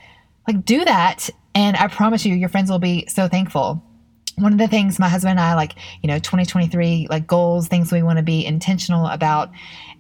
Like, 0.45 0.65
do 0.65 0.83
that. 0.83 1.29
And 1.55 1.77
I 1.77 1.88
promise 1.88 2.25
you, 2.25 2.35
your 2.35 2.50
friends 2.50 2.69
will 2.69 2.79
be 2.79 3.07
so 3.07 3.29
thankful 3.29 3.81
one 4.37 4.51
of 4.51 4.59
the 4.59 4.67
things 4.67 4.99
my 4.99 5.09
husband 5.09 5.31
and 5.31 5.39
I 5.39 5.53
like, 5.55 5.75
you 6.01 6.07
know, 6.07 6.17
2023 6.17 7.07
like 7.09 7.27
goals, 7.27 7.67
things 7.67 7.91
we 7.91 8.03
want 8.03 8.17
to 8.17 8.23
be 8.23 8.45
intentional 8.45 9.05
about, 9.07 9.51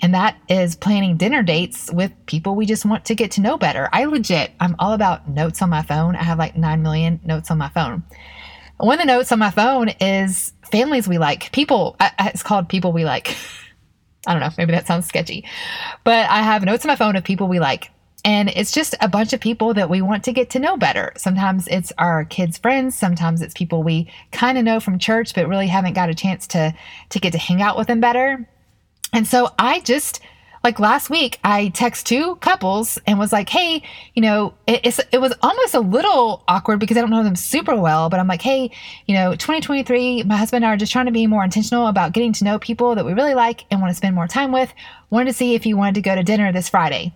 and 0.01 0.13
that 0.13 0.37
is 0.49 0.75
planning 0.75 1.17
dinner 1.17 1.43
dates 1.43 1.91
with 1.91 2.11
people 2.25 2.55
we 2.55 2.65
just 2.65 2.85
want 2.85 3.05
to 3.05 3.15
get 3.15 3.31
to 3.31 3.41
know 3.41 3.57
better. 3.57 3.89
I 3.93 4.05
legit, 4.05 4.51
I'm 4.59 4.75
all 4.79 4.93
about 4.93 5.29
notes 5.29 5.61
on 5.61 5.69
my 5.69 5.83
phone. 5.83 6.15
I 6.15 6.23
have 6.23 6.39
like 6.39 6.57
9 6.57 6.81
million 6.81 7.19
notes 7.23 7.51
on 7.51 7.57
my 7.57 7.69
phone. 7.69 8.03
One 8.77 8.99
of 8.99 9.05
the 9.05 9.13
notes 9.13 9.31
on 9.31 9.39
my 9.39 9.51
phone 9.51 9.89
is 10.01 10.51
families 10.71 11.07
we 11.07 11.17
like, 11.17 11.51
people, 11.51 11.95
it's 12.19 12.43
called 12.43 12.69
people 12.69 12.91
we 12.91 13.05
like. 13.05 13.35
I 14.27 14.33
don't 14.33 14.41
know, 14.41 14.49
maybe 14.57 14.71
that 14.71 14.87
sounds 14.87 15.05
sketchy, 15.05 15.45
but 16.05 16.29
I 16.29 16.43
have 16.43 16.63
notes 16.63 16.85
on 16.85 16.87
my 16.87 16.95
phone 16.95 17.17
of 17.17 17.25
people 17.25 17.47
we 17.47 17.59
like. 17.59 17.89
And 18.25 18.49
it's 18.49 18.71
just 18.71 18.95
a 19.01 19.09
bunch 19.09 19.33
of 19.33 19.41
people 19.41 19.73
that 19.73 19.89
we 19.89 20.01
want 20.01 20.23
to 20.23 20.31
get 20.31 20.49
to 20.51 20.59
know 20.59 20.77
better. 20.77 21.11
Sometimes 21.17 21.67
it's 21.67 21.91
our 21.97 22.23
kids' 22.23 22.57
friends. 22.57 22.95
Sometimes 22.95 23.41
it's 23.41 23.53
people 23.53 23.83
we 23.83 24.09
kind 24.31 24.57
of 24.57 24.63
know 24.63 24.79
from 24.79 24.97
church, 24.97 25.33
but 25.35 25.47
really 25.47 25.67
haven't 25.67 25.93
got 25.93 26.09
a 26.09 26.15
chance 26.15 26.47
to, 26.47 26.73
to 27.09 27.19
get 27.19 27.33
to 27.33 27.37
hang 27.37 27.61
out 27.61 27.77
with 27.77 27.87
them 27.87 27.99
better. 27.99 28.47
And 29.11 29.27
so 29.27 29.49
I 29.59 29.81
just, 29.81 30.21
like 30.63 30.79
last 30.79 31.09
week, 31.09 31.37
I 31.43 31.67
text 31.69 32.05
two 32.05 32.37
couples 32.37 32.97
and 33.05 33.19
was 33.19 33.33
like, 33.33 33.49
"Hey, 33.49 33.83
you 34.15 34.21
know, 34.21 34.53
it, 34.65 34.97
it 35.11 35.19
was 35.19 35.33
almost 35.41 35.73
a 35.75 35.81
little 35.81 36.43
awkward 36.47 36.79
because 36.79 36.95
I 36.95 37.01
don't 37.01 37.09
know 37.09 37.23
them 37.23 37.35
super 37.35 37.75
well, 37.75 38.09
but 38.09 38.21
I'm 38.21 38.27
like, 38.27 38.41
hey, 38.41 38.71
you 39.05 39.13
know, 39.13 39.31
2023, 39.33 40.23
my 40.23 40.37
husband 40.37 40.63
and 40.63 40.69
I 40.69 40.73
are 40.73 40.77
just 40.77 40.93
trying 40.93 41.07
to 41.07 41.11
be 41.11 41.27
more 41.27 41.43
intentional 41.43 41.87
about 41.87 42.13
getting 42.13 42.31
to 42.33 42.45
know 42.45 42.57
people 42.57 42.95
that 42.95 43.05
we 43.05 43.13
really 43.13 43.33
like 43.33 43.65
and 43.69 43.81
want 43.81 43.91
to 43.91 43.95
spend 43.97 44.15
more 44.15 44.27
time 44.27 44.53
with. 44.53 44.73
Wanted 45.09 45.31
to 45.31 45.33
see 45.33 45.53
if 45.53 45.65
you 45.65 45.75
wanted 45.75 45.95
to 45.95 46.01
go 46.01 46.15
to 46.15 46.23
dinner 46.23 46.53
this 46.53 46.69
Friday." 46.69 47.13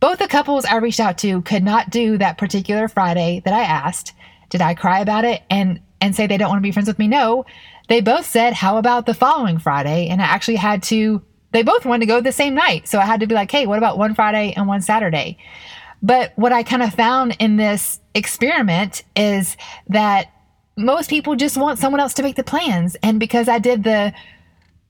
Both 0.00 0.18
the 0.20 0.28
couples 0.28 0.64
I 0.64 0.76
reached 0.76 1.00
out 1.00 1.18
to 1.18 1.42
could 1.42 1.64
not 1.64 1.90
do 1.90 2.18
that 2.18 2.38
particular 2.38 2.88
Friday 2.88 3.42
that 3.44 3.54
I 3.54 3.62
asked. 3.62 4.12
Did 4.48 4.62
I 4.62 4.74
cry 4.74 5.00
about 5.00 5.24
it 5.24 5.42
and 5.50 5.80
and 6.00 6.14
say 6.14 6.26
they 6.26 6.36
don't 6.36 6.48
want 6.48 6.60
to 6.60 6.66
be 6.66 6.70
friends 6.70 6.86
with 6.86 6.98
me? 6.98 7.08
No. 7.08 7.44
They 7.88 8.00
both 8.00 8.26
said, 8.26 8.52
"How 8.52 8.76
about 8.76 9.06
the 9.06 9.14
following 9.14 9.58
Friday?" 9.58 10.08
And 10.08 10.22
I 10.22 10.26
actually 10.26 10.56
had 10.56 10.82
to 10.84 11.22
they 11.50 11.62
both 11.62 11.86
wanted 11.86 12.00
to 12.00 12.06
go 12.06 12.20
the 12.20 12.32
same 12.32 12.54
night. 12.54 12.86
So 12.86 12.98
I 12.98 13.06
had 13.06 13.20
to 13.20 13.26
be 13.26 13.34
like, 13.34 13.50
"Hey, 13.50 13.66
what 13.66 13.78
about 13.78 13.98
one 13.98 14.14
Friday 14.14 14.52
and 14.56 14.68
one 14.68 14.82
Saturday?" 14.82 15.38
But 16.02 16.32
what 16.36 16.52
I 16.52 16.62
kind 16.62 16.82
of 16.82 16.94
found 16.94 17.36
in 17.40 17.56
this 17.56 18.00
experiment 18.14 19.02
is 19.16 19.56
that 19.88 20.30
most 20.76 21.10
people 21.10 21.34
just 21.34 21.56
want 21.56 21.80
someone 21.80 22.00
else 22.00 22.14
to 22.14 22.22
make 22.22 22.36
the 22.36 22.44
plans. 22.44 22.96
And 23.02 23.18
because 23.18 23.48
I 23.48 23.58
did 23.58 23.82
the 23.82 24.12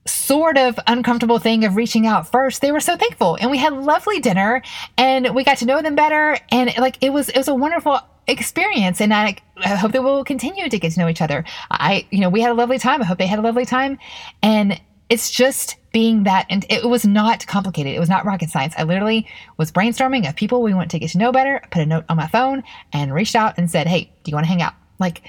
sort 0.09 0.57
of 0.57 0.79
uncomfortable 0.87 1.39
thing 1.39 1.65
of 1.65 1.75
reaching 1.75 2.07
out 2.07 2.31
first, 2.31 2.61
they 2.61 2.71
were 2.71 2.79
so 2.79 2.95
thankful. 2.95 3.37
And 3.39 3.51
we 3.51 3.57
had 3.57 3.73
lovely 3.73 4.19
dinner 4.19 4.61
and 4.97 5.33
we 5.35 5.43
got 5.43 5.57
to 5.59 5.65
know 5.65 5.81
them 5.81 5.95
better. 5.95 6.37
And 6.51 6.73
like 6.77 6.97
it 7.01 7.11
was 7.11 7.29
it 7.29 7.37
was 7.37 7.47
a 7.47 7.55
wonderful 7.55 7.99
experience 8.27 9.01
and 9.01 9.13
I, 9.13 9.37
I 9.57 9.69
hope 9.69 9.91
that 9.93 10.03
we'll 10.03 10.23
continue 10.23 10.69
to 10.69 10.79
get 10.79 10.93
to 10.93 10.99
know 10.99 11.07
each 11.07 11.21
other. 11.21 11.43
I 11.71 12.07
you 12.11 12.19
know, 12.19 12.29
we 12.29 12.41
had 12.41 12.51
a 12.51 12.55
lovely 12.55 12.79
time. 12.79 13.01
I 13.01 13.05
hope 13.05 13.17
they 13.17 13.27
had 13.27 13.39
a 13.39 13.43
lovely 13.43 13.65
time. 13.65 13.97
And 14.41 14.79
it's 15.09 15.31
just 15.31 15.75
being 15.91 16.23
that 16.23 16.45
and 16.49 16.65
it 16.69 16.87
was 16.87 17.05
not 17.05 17.47
complicated. 17.47 17.95
It 17.95 17.99
was 17.99 18.09
not 18.09 18.25
rocket 18.25 18.49
science. 18.51 18.75
I 18.77 18.83
literally 18.83 19.27
was 19.57 19.71
brainstorming 19.71 20.29
of 20.29 20.35
people 20.35 20.61
we 20.61 20.73
want 20.73 20.91
to 20.91 20.99
get 20.99 21.09
to 21.11 21.17
know 21.17 21.31
better, 21.31 21.61
put 21.71 21.81
a 21.81 21.85
note 21.85 22.05
on 22.09 22.17
my 22.17 22.27
phone 22.27 22.63
and 22.93 23.13
reached 23.13 23.35
out 23.35 23.57
and 23.57 23.69
said, 23.71 23.87
"Hey, 23.87 24.11
do 24.23 24.29
you 24.29 24.35
want 24.35 24.45
to 24.45 24.49
hang 24.49 24.61
out?" 24.61 24.73
Like 24.99 25.23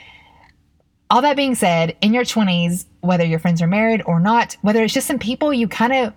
all 1.11 1.23
that 1.23 1.37
being 1.37 1.55
said, 1.55 1.97
in 2.01 2.15
your 2.15 2.25
20s, 2.25 2.87
whether 3.01 3.25
your 3.25 3.39
friends 3.39 3.61
are 3.61 3.67
married 3.67 4.03
or 4.07 4.21
not, 4.21 4.57
whether 4.63 4.83
it's 4.83 4.95
just 4.95 5.07
some 5.07 5.19
people 5.19 5.53
you 5.53 5.69
kind 5.69 5.93
of 5.93 6.15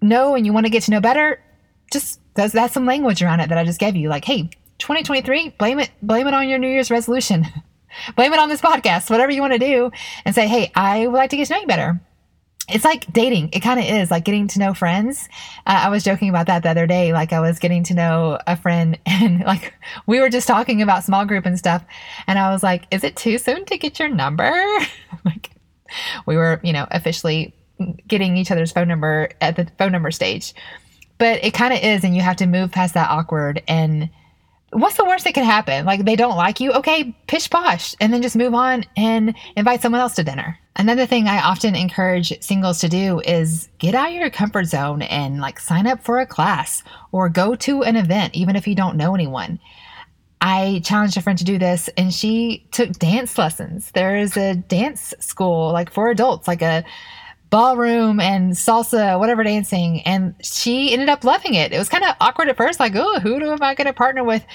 know 0.00 0.34
and 0.34 0.46
you 0.46 0.52
want 0.52 0.66
to 0.66 0.70
get 0.70 0.84
to 0.84 0.90
know 0.90 1.00
better, 1.00 1.42
just 1.92 2.20
that's, 2.34 2.52
that's 2.52 2.72
some 2.72 2.86
language 2.86 3.22
around 3.22 3.40
it 3.40 3.48
that 3.48 3.58
I 3.58 3.64
just 3.64 3.80
gave 3.80 3.96
you. 3.96 4.08
Like, 4.08 4.24
hey, 4.24 4.42
2023, 4.78 5.50
blame 5.58 5.80
it, 5.80 5.90
blame 6.00 6.26
it 6.26 6.34
on 6.34 6.48
your 6.48 6.58
New 6.58 6.68
Year's 6.68 6.90
resolution. 6.90 7.44
blame 8.16 8.32
it 8.32 8.38
on 8.38 8.48
this 8.48 8.60
podcast, 8.60 9.10
whatever 9.10 9.32
you 9.32 9.40
want 9.40 9.52
to 9.52 9.58
do, 9.58 9.90
and 10.24 10.34
say, 10.34 10.46
hey, 10.46 10.70
I 10.74 11.06
would 11.06 11.16
like 11.16 11.30
to 11.30 11.36
get 11.36 11.48
to 11.48 11.54
know 11.54 11.60
you 11.60 11.66
better 11.66 12.00
it's 12.72 12.84
like 12.84 13.10
dating. 13.12 13.50
It 13.52 13.60
kind 13.60 13.78
of 13.78 13.86
is 13.86 14.10
like 14.10 14.24
getting 14.24 14.48
to 14.48 14.58
know 14.58 14.74
friends. 14.74 15.28
Uh, 15.66 15.80
I 15.84 15.88
was 15.88 16.04
joking 16.04 16.28
about 16.28 16.46
that 16.46 16.62
the 16.62 16.70
other 16.70 16.86
day. 16.86 17.12
Like 17.12 17.32
I 17.32 17.40
was 17.40 17.58
getting 17.58 17.84
to 17.84 17.94
know 17.94 18.38
a 18.46 18.56
friend 18.56 18.98
and 19.06 19.40
like 19.40 19.74
we 20.06 20.20
were 20.20 20.30
just 20.30 20.48
talking 20.48 20.82
about 20.82 21.04
small 21.04 21.24
group 21.24 21.46
and 21.46 21.58
stuff. 21.58 21.84
And 22.26 22.38
I 22.38 22.50
was 22.50 22.62
like, 22.62 22.84
is 22.90 23.04
it 23.04 23.16
too 23.16 23.38
soon 23.38 23.64
to 23.66 23.78
get 23.78 23.98
your 23.98 24.08
number? 24.08 24.50
like 25.24 25.50
we 26.26 26.36
were, 26.36 26.60
you 26.62 26.72
know, 26.72 26.86
officially 26.90 27.54
getting 28.06 28.36
each 28.36 28.50
other's 28.50 28.72
phone 28.72 28.88
number 28.88 29.30
at 29.40 29.56
the 29.56 29.66
phone 29.78 29.92
number 29.92 30.10
stage. 30.10 30.54
But 31.18 31.44
it 31.44 31.52
kind 31.52 31.72
of 31.72 31.80
is. 31.80 32.04
And 32.04 32.14
you 32.14 32.22
have 32.22 32.36
to 32.36 32.46
move 32.46 32.70
past 32.70 32.94
that 32.94 33.10
awkward 33.10 33.62
and 33.68 34.10
what's 34.72 34.96
the 34.96 35.04
worst 35.04 35.24
that 35.24 35.34
can 35.34 35.44
happen? 35.44 35.84
Like 35.84 36.04
they 36.04 36.16
don't 36.16 36.36
like 36.36 36.60
you. 36.60 36.72
Okay, 36.72 37.14
pish 37.26 37.50
posh, 37.50 37.94
and 38.00 38.12
then 38.12 38.22
just 38.22 38.36
move 38.36 38.54
on 38.54 38.84
and 38.96 39.34
invite 39.56 39.82
someone 39.82 40.00
else 40.00 40.14
to 40.14 40.24
dinner. 40.24 40.58
Another 40.80 41.04
thing 41.04 41.28
I 41.28 41.42
often 41.42 41.76
encourage 41.76 42.32
singles 42.40 42.80
to 42.80 42.88
do 42.88 43.20
is 43.20 43.68
get 43.76 43.94
out 43.94 44.08
of 44.08 44.14
your 44.14 44.30
comfort 44.30 44.64
zone 44.64 45.02
and 45.02 45.38
like 45.38 45.60
sign 45.60 45.86
up 45.86 46.02
for 46.02 46.20
a 46.20 46.26
class 46.26 46.82
or 47.12 47.28
go 47.28 47.54
to 47.56 47.82
an 47.82 47.96
event, 47.96 48.34
even 48.34 48.56
if 48.56 48.66
you 48.66 48.74
don't 48.74 48.96
know 48.96 49.14
anyone. 49.14 49.60
I 50.40 50.80
challenged 50.82 51.18
a 51.18 51.20
friend 51.20 51.38
to 51.38 51.44
do 51.44 51.58
this 51.58 51.90
and 51.98 52.14
she 52.14 52.66
took 52.70 52.92
dance 52.92 53.36
lessons. 53.36 53.90
There 53.90 54.16
is 54.16 54.38
a 54.38 54.54
dance 54.54 55.12
school 55.20 55.70
like 55.70 55.92
for 55.92 56.08
adults, 56.08 56.48
like 56.48 56.62
a 56.62 56.82
ballroom 57.50 58.18
and 58.18 58.54
salsa, 58.54 59.18
whatever 59.18 59.44
dancing. 59.44 60.00
And 60.06 60.34
she 60.40 60.94
ended 60.94 61.10
up 61.10 61.24
loving 61.24 61.52
it. 61.52 61.74
It 61.74 61.78
was 61.78 61.90
kind 61.90 62.04
of 62.04 62.14
awkward 62.22 62.48
at 62.48 62.56
first, 62.56 62.80
like, 62.80 62.94
oh, 62.96 63.20
who 63.20 63.34
am 63.34 63.62
I 63.62 63.74
going 63.74 63.86
to 63.86 63.92
partner 63.92 64.24
with? 64.24 64.46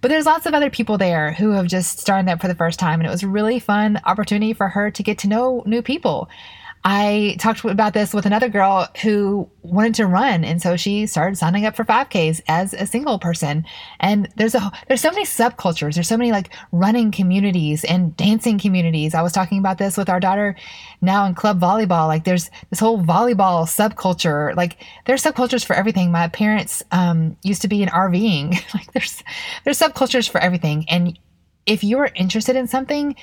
But 0.00 0.08
there's 0.08 0.26
lots 0.26 0.46
of 0.46 0.54
other 0.54 0.70
people 0.70 0.96
there 0.96 1.32
who 1.32 1.50
have 1.50 1.66
just 1.66 1.98
started 1.98 2.28
that 2.28 2.40
for 2.40 2.48
the 2.48 2.54
first 2.54 2.78
time. 2.78 3.00
And 3.00 3.06
it 3.06 3.10
was 3.10 3.24
a 3.24 3.28
really 3.28 3.58
fun 3.58 4.00
opportunity 4.04 4.52
for 4.52 4.68
her 4.68 4.90
to 4.92 5.02
get 5.02 5.18
to 5.18 5.28
know 5.28 5.62
new 5.66 5.82
people. 5.82 6.28
I 6.90 7.36
talked 7.38 7.66
about 7.66 7.92
this 7.92 8.14
with 8.14 8.24
another 8.24 8.48
girl 8.48 8.88
who 9.02 9.46
wanted 9.60 9.94
to 9.96 10.06
run, 10.06 10.42
and 10.42 10.62
so 10.62 10.78
she 10.78 11.06
started 11.06 11.36
signing 11.36 11.66
up 11.66 11.76
for 11.76 11.84
5Ks 11.84 12.40
as 12.48 12.72
a 12.72 12.86
single 12.86 13.18
person. 13.18 13.66
And 14.00 14.26
there's 14.36 14.54
a 14.54 14.72
there's 14.86 15.02
so 15.02 15.10
many 15.10 15.26
subcultures. 15.26 15.96
There's 15.96 16.08
so 16.08 16.16
many 16.16 16.32
like 16.32 16.48
running 16.72 17.10
communities 17.10 17.84
and 17.84 18.16
dancing 18.16 18.58
communities. 18.58 19.12
I 19.12 19.20
was 19.20 19.32
talking 19.34 19.58
about 19.58 19.76
this 19.76 19.98
with 19.98 20.08
our 20.08 20.18
daughter 20.18 20.56
now 21.02 21.26
in 21.26 21.34
club 21.34 21.60
volleyball. 21.60 22.06
Like 22.06 22.24
there's 22.24 22.50
this 22.70 22.80
whole 22.80 23.02
volleyball 23.02 23.66
subculture. 23.66 24.56
Like 24.56 24.78
there's 25.04 25.22
subcultures 25.22 25.66
for 25.66 25.76
everything. 25.76 26.10
My 26.10 26.28
parents 26.28 26.82
um, 26.90 27.36
used 27.42 27.60
to 27.60 27.68
be 27.68 27.82
in 27.82 27.90
RVing. 27.90 28.52
like 28.74 28.90
there's 28.94 29.22
there's 29.64 29.78
subcultures 29.78 30.26
for 30.26 30.40
everything. 30.40 30.86
And 30.88 31.18
if 31.66 31.84
you're 31.84 32.10
interested 32.14 32.56
in 32.56 32.66
something, 32.66 33.14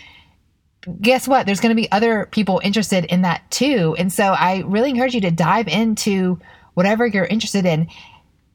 guess 1.01 1.27
what? 1.27 1.45
There's 1.45 1.59
going 1.59 1.75
to 1.75 1.81
be 1.81 1.91
other 1.91 2.27
people 2.31 2.61
interested 2.63 3.05
in 3.05 3.21
that 3.23 3.49
too. 3.51 3.95
And 3.97 4.11
so 4.11 4.23
I 4.33 4.59
really 4.65 4.89
encourage 4.89 5.15
you 5.15 5.21
to 5.21 5.31
dive 5.31 5.67
into 5.67 6.39
whatever 6.73 7.05
you're 7.05 7.25
interested 7.25 7.65
in. 7.65 7.87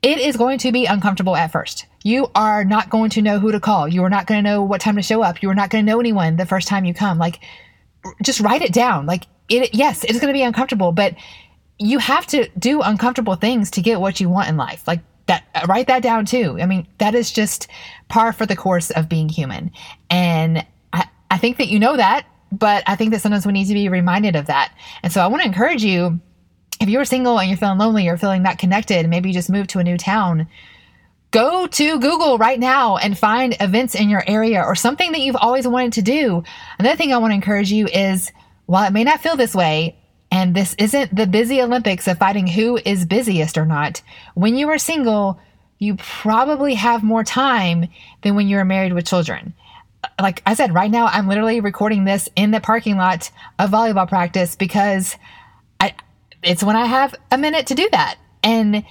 It 0.03 0.19
is 0.19 0.37
going 0.37 0.59
to 0.59 0.73
be 0.73 0.87
uncomfortable 0.87 1.37
at 1.37 1.53
first. 1.53 1.87
You 2.03 2.31
are 2.35 2.65
not 2.65 2.89
going 2.89 3.11
to 3.11 3.23
know 3.23 3.39
who 3.39 3.53
to 3.53 3.61
call. 3.61 3.87
You 3.87 4.03
are 4.05 4.11
not 4.11 4.27
going 4.27 4.43
to 4.43 4.51
know 4.51 4.63
what 4.63 4.81
time 4.81 4.97
to 4.97 5.03
show 5.03 5.23
up. 5.23 5.43
You 5.43 5.51
are 5.51 5.55
not 5.55 5.69
going 5.69 5.85
to 5.85 5.91
know 5.91 6.01
anyone 6.01 6.37
the 6.37 6.47
first 6.47 6.69
time 6.69 6.85
you 6.87 6.95
come. 6.95 7.19
Like, 7.19 7.41
just 8.23 8.41
write 8.41 8.63
it 8.63 8.73
down. 8.73 9.05
Like, 9.05 9.25
it, 9.51 9.75
yes, 9.75 10.05
it's 10.05 10.21
going 10.21 10.33
to 10.33 10.39
be 10.39 10.43
uncomfortable, 10.43 10.93
but 10.93 11.17
you 11.79 11.99
have 11.99 12.27
to 12.29 12.49
do 12.59 12.81
uncomfortable 12.81 13.35
things 13.35 13.71
to 13.73 13.83
get 13.83 14.01
what 14.01 14.21
you 14.21 14.31
want 14.31 14.49
in 14.49 14.57
life. 14.57 14.87
Like, 14.87 15.01
that, 15.27 15.45
write 15.69 15.89
that 15.89 16.03
down 16.03 16.25
too. 16.25 16.59
I 16.61 16.67
mean, 16.67 16.87
that 16.99 17.15
is 17.15 17.31
just 17.31 17.69
par 18.09 18.33
for 18.33 18.47
the 18.47 18.57
course 18.57 18.91
of 18.91 19.09
being 19.09 19.29
human. 19.29 19.71
And 20.09 20.67
I, 21.31 21.39
think 21.39 21.59
that 21.59 21.69
you 21.69 21.79
know 21.79 21.97
that, 21.97 22.27
but 22.53 22.83
I 22.87 22.97
think 22.97 23.13
that 23.13 23.21
sometimes 23.21 23.47
we 23.47 23.53
need 23.53 23.67
to 23.67 23.75
be 23.75 23.89
reminded 23.89 24.37
of 24.37 24.47
that. 24.47 24.75
And 25.03 25.13
so 25.13 25.21
I 25.21 25.27
want 25.29 25.43
to 25.43 25.49
encourage 25.49 25.85
you 25.85 26.21
if 26.81 26.89
you're 26.89 27.05
single 27.05 27.39
and 27.39 27.49
you're 27.49 27.59
feeling 27.59 27.79
lonely 27.79 28.09
or 28.09 28.17
feeling 28.17 28.43
not 28.43 28.59
connected, 28.59 29.09
maybe 29.09 29.29
you 29.29 29.35
just 29.35 29.51
moved 29.51 29.71
to 29.71 29.79
a 29.79 29.85
new 29.85 29.99
town, 29.99 30.49
go 31.31 31.67
to 31.67 32.01
Google 32.01 32.39
right 32.39 32.59
now 32.59 32.97
and 32.97 33.17
find 33.17 33.55
events 33.61 33.95
in 33.95 34.09
your 34.09 34.25
area 34.27 34.63
or 34.63 34.75
something 34.75 35.13
that 35.13 35.21
you've 35.21 35.37
always 35.37 35.69
wanted 35.69 35.93
to 35.95 36.03
do. 36.03 36.43
Another 36.79 36.97
thing 36.97 37.13
I 37.13 37.19
want 37.19 37.33
to 37.33 37.37
encourage 37.37 37.71
you 37.71 37.87
is 37.87 38.33
while 38.67 38.87
it 38.87 38.93
may 38.93 39.05
not 39.05 39.21
feel 39.21 39.37
this 39.37 39.55
way, 39.55 39.97
and 40.33 40.55
this 40.55 40.75
isn't 40.79 41.15
the 41.15 41.27
busy 41.27 41.61
Olympics 41.61 42.07
of 42.07 42.19
fighting 42.19 42.47
who 42.47 42.79
is 42.85 43.05
busiest 43.05 43.59
or 43.59 43.67
not, 43.67 44.01
when 44.35 44.55
you 44.55 44.69
are 44.69 44.79
single, 44.79 45.41
you 45.79 45.97
probably 45.97 46.75
have 46.75 47.03
more 47.03 47.25
time 47.25 47.89
than 48.23 48.37
when 48.37 48.49
you're 48.49 48.65
married 48.65 48.93
with 48.93 49.07
children. 49.07 49.55
Like 50.21 50.42
I 50.47 50.54
said, 50.54 50.75
right 50.75 50.90
now, 50.90 51.07
I'm 51.07 51.28
literally 51.28 51.61
recording 51.61 52.04
this 52.04 52.28
in 52.37 52.50
the 52.50 52.61
parking 52.61 52.97
lot 52.97 53.30
of 53.59 53.71
volleyball 53.71 54.09
practice 54.09 54.57
because 54.57 55.16
I, 55.78 55.95
it's 56.42 56.62
when 56.62 56.76
I 56.76 56.87
have 56.87 57.14
a 57.30 57.38
minute 57.38 57.66
to 57.69 57.75
do 57.75 57.88
that. 57.92 58.16
And 58.42 58.85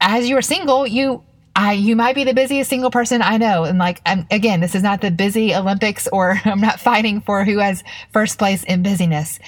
as 0.00 0.28
you're 0.28 0.42
single, 0.42 0.86
you 0.86 1.24
I, 1.58 1.72
you 1.72 1.96
might 1.96 2.14
be 2.14 2.22
the 2.22 2.34
busiest 2.34 2.70
single 2.70 2.92
person 2.92 3.20
I 3.20 3.36
know. 3.36 3.64
And 3.64 3.80
like, 3.80 4.00
I'm, 4.06 4.28
again, 4.30 4.60
this 4.60 4.76
is 4.76 4.82
not 4.84 5.00
the 5.00 5.10
busy 5.10 5.52
Olympics 5.52 6.06
or 6.06 6.40
I'm 6.44 6.60
not 6.60 6.78
fighting 6.78 7.20
for 7.20 7.44
who 7.44 7.58
has 7.58 7.82
first 8.12 8.38
place 8.38 8.62
in 8.62 8.84
busyness. 8.84 9.40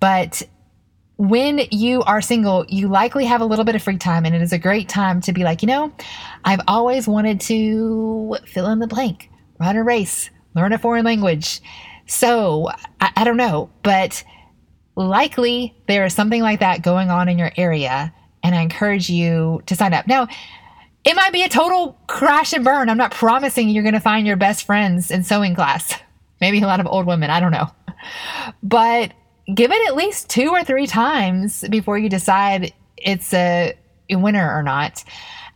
But 0.00 0.42
when 1.18 1.60
you 1.70 2.02
are 2.02 2.20
single, 2.20 2.66
you 2.68 2.88
likely 2.88 3.26
have 3.26 3.40
a 3.40 3.44
little 3.44 3.64
bit 3.64 3.76
of 3.76 3.82
free 3.82 3.96
time 3.96 4.26
and 4.26 4.34
it 4.34 4.42
is 4.42 4.52
a 4.52 4.58
great 4.58 4.88
time 4.88 5.20
to 5.20 5.32
be 5.32 5.44
like, 5.44 5.62
you 5.62 5.68
know, 5.68 5.92
I've 6.44 6.62
always 6.66 7.06
wanted 7.06 7.40
to 7.42 8.38
fill 8.44 8.66
in 8.66 8.80
the 8.80 8.88
blank, 8.88 9.30
run 9.62 9.76
a 9.76 9.82
race, 9.82 10.28
learn 10.54 10.72
a 10.72 10.78
foreign 10.78 11.04
language. 11.04 11.62
So 12.06 12.68
I, 13.00 13.10
I 13.16 13.24
don't 13.24 13.36
know, 13.36 13.70
but 13.82 14.22
likely 14.96 15.74
there 15.88 16.04
is 16.04 16.14
something 16.14 16.42
like 16.42 16.60
that 16.60 16.82
going 16.82 17.10
on 17.10 17.28
in 17.28 17.38
your 17.38 17.52
area. 17.56 18.12
And 18.42 18.54
I 18.54 18.60
encourage 18.62 19.08
you 19.08 19.62
to 19.66 19.76
sign 19.76 19.94
up. 19.94 20.06
Now, 20.08 20.26
it 21.04 21.16
might 21.16 21.32
be 21.32 21.42
a 21.42 21.48
total 21.48 21.96
crash 22.08 22.52
and 22.52 22.64
burn. 22.64 22.90
I'm 22.90 22.96
not 22.96 23.12
promising 23.12 23.68
you're 23.68 23.84
going 23.84 23.94
to 23.94 24.00
find 24.00 24.26
your 24.26 24.36
best 24.36 24.64
friends 24.64 25.10
in 25.10 25.22
sewing 25.22 25.54
class. 25.54 25.94
Maybe 26.40 26.60
a 26.60 26.66
lot 26.66 26.80
of 26.80 26.86
old 26.86 27.06
women. 27.06 27.30
I 27.30 27.40
don't 27.40 27.52
know. 27.52 27.70
But 28.64 29.12
give 29.52 29.70
it 29.70 29.88
at 29.88 29.94
least 29.94 30.28
two 30.28 30.48
or 30.48 30.64
three 30.64 30.88
times 30.88 31.64
before 31.70 31.98
you 31.98 32.08
decide 32.08 32.72
it's 32.96 33.32
a 33.32 33.76
winner 34.10 34.52
or 34.52 34.62
not. 34.62 35.04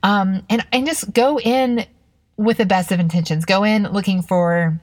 Um, 0.02 0.44
and, 0.48 0.64
and 0.72 0.86
just 0.86 1.12
go 1.12 1.40
in 1.40 1.84
with 2.36 2.58
the 2.58 2.66
best 2.66 2.92
of 2.92 3.00
intentions. 3.00 3.44
Go 3.44 3.64
in 3.64 3.84
looking 3.84 4.22
for 4.22 4.80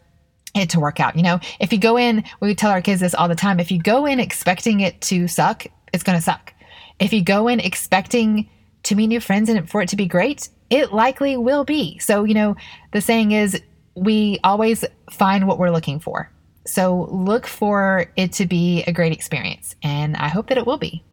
it 0.55 0.69
to 0.71 0.79
work 0.79 0.99
out. 0.99 1.15
You 1.15 1.23
know, 1.23 1.39
if 1.59 1.73
you 1.73 1.79
go 1.79 1.97
in, 1.97 2.23
we 2.39 2.53
tell 2.55 2.71
our 2.71 2.81
kids 2.81 3.01
this 3.01 3.15
all 3.15 3.27
the 3.27 3.35
time. 3.35 3.59
If 3.59 3.71
you 3.71 3.81
go 3.81 4.05
in 4.05 4.19
expecting 4.19 4.81
it 4.81 5.01
to 5.01 5.27
suck, 5.27 5.65
it's 5.93 6.03
going 6.03 6.17
to 6.17 6.23
suck. 6.23 6.53
If 6.99 7.13
you 7.13 7.23
go 7.23 7.47
in 7.47 7.59
expecting 7.59 8.49
to 8.83 8.95
meet 8.95 9.07
new 9.07 9.19
friends 9.19 9.49
and 9.49 9.69
for 9.69 9.81
it 9.81 9.89
to 9.89 9.95
be 9.95 10.05
great, 10.05 10.49
it 10.69 10.93
likely 10.93 11.37
will 11.37 11.63
be. 11.63 11.97
So, 11.99 12.23
you 12.23 12.33
know, 12.33 12.55
the 12.91 13.01
saying 13.01 13.31
is 13.31 13.59
we 13.95 14.39
always 14.43 14.83
find 15.11 15.47
what 15.47 15.59
we're 15.59 15.71
looking 15.71 15.99
for. 15.99 16.29
So 16.65 17.09
look 17.11 17.45
for 17.45 18.11
it 18.15 18.33
to 18.33 18.45
be 18.45 18.83
a 18.87 18.93
great 18.93 19.11
experience, 19.11 19.75
and 19.83 20.15
I 20.15 20.29
hope 20.29 20.47
that 20.47 20.57
it 20.57 20.65
will 20.65 20.77
be. 20.77 21.03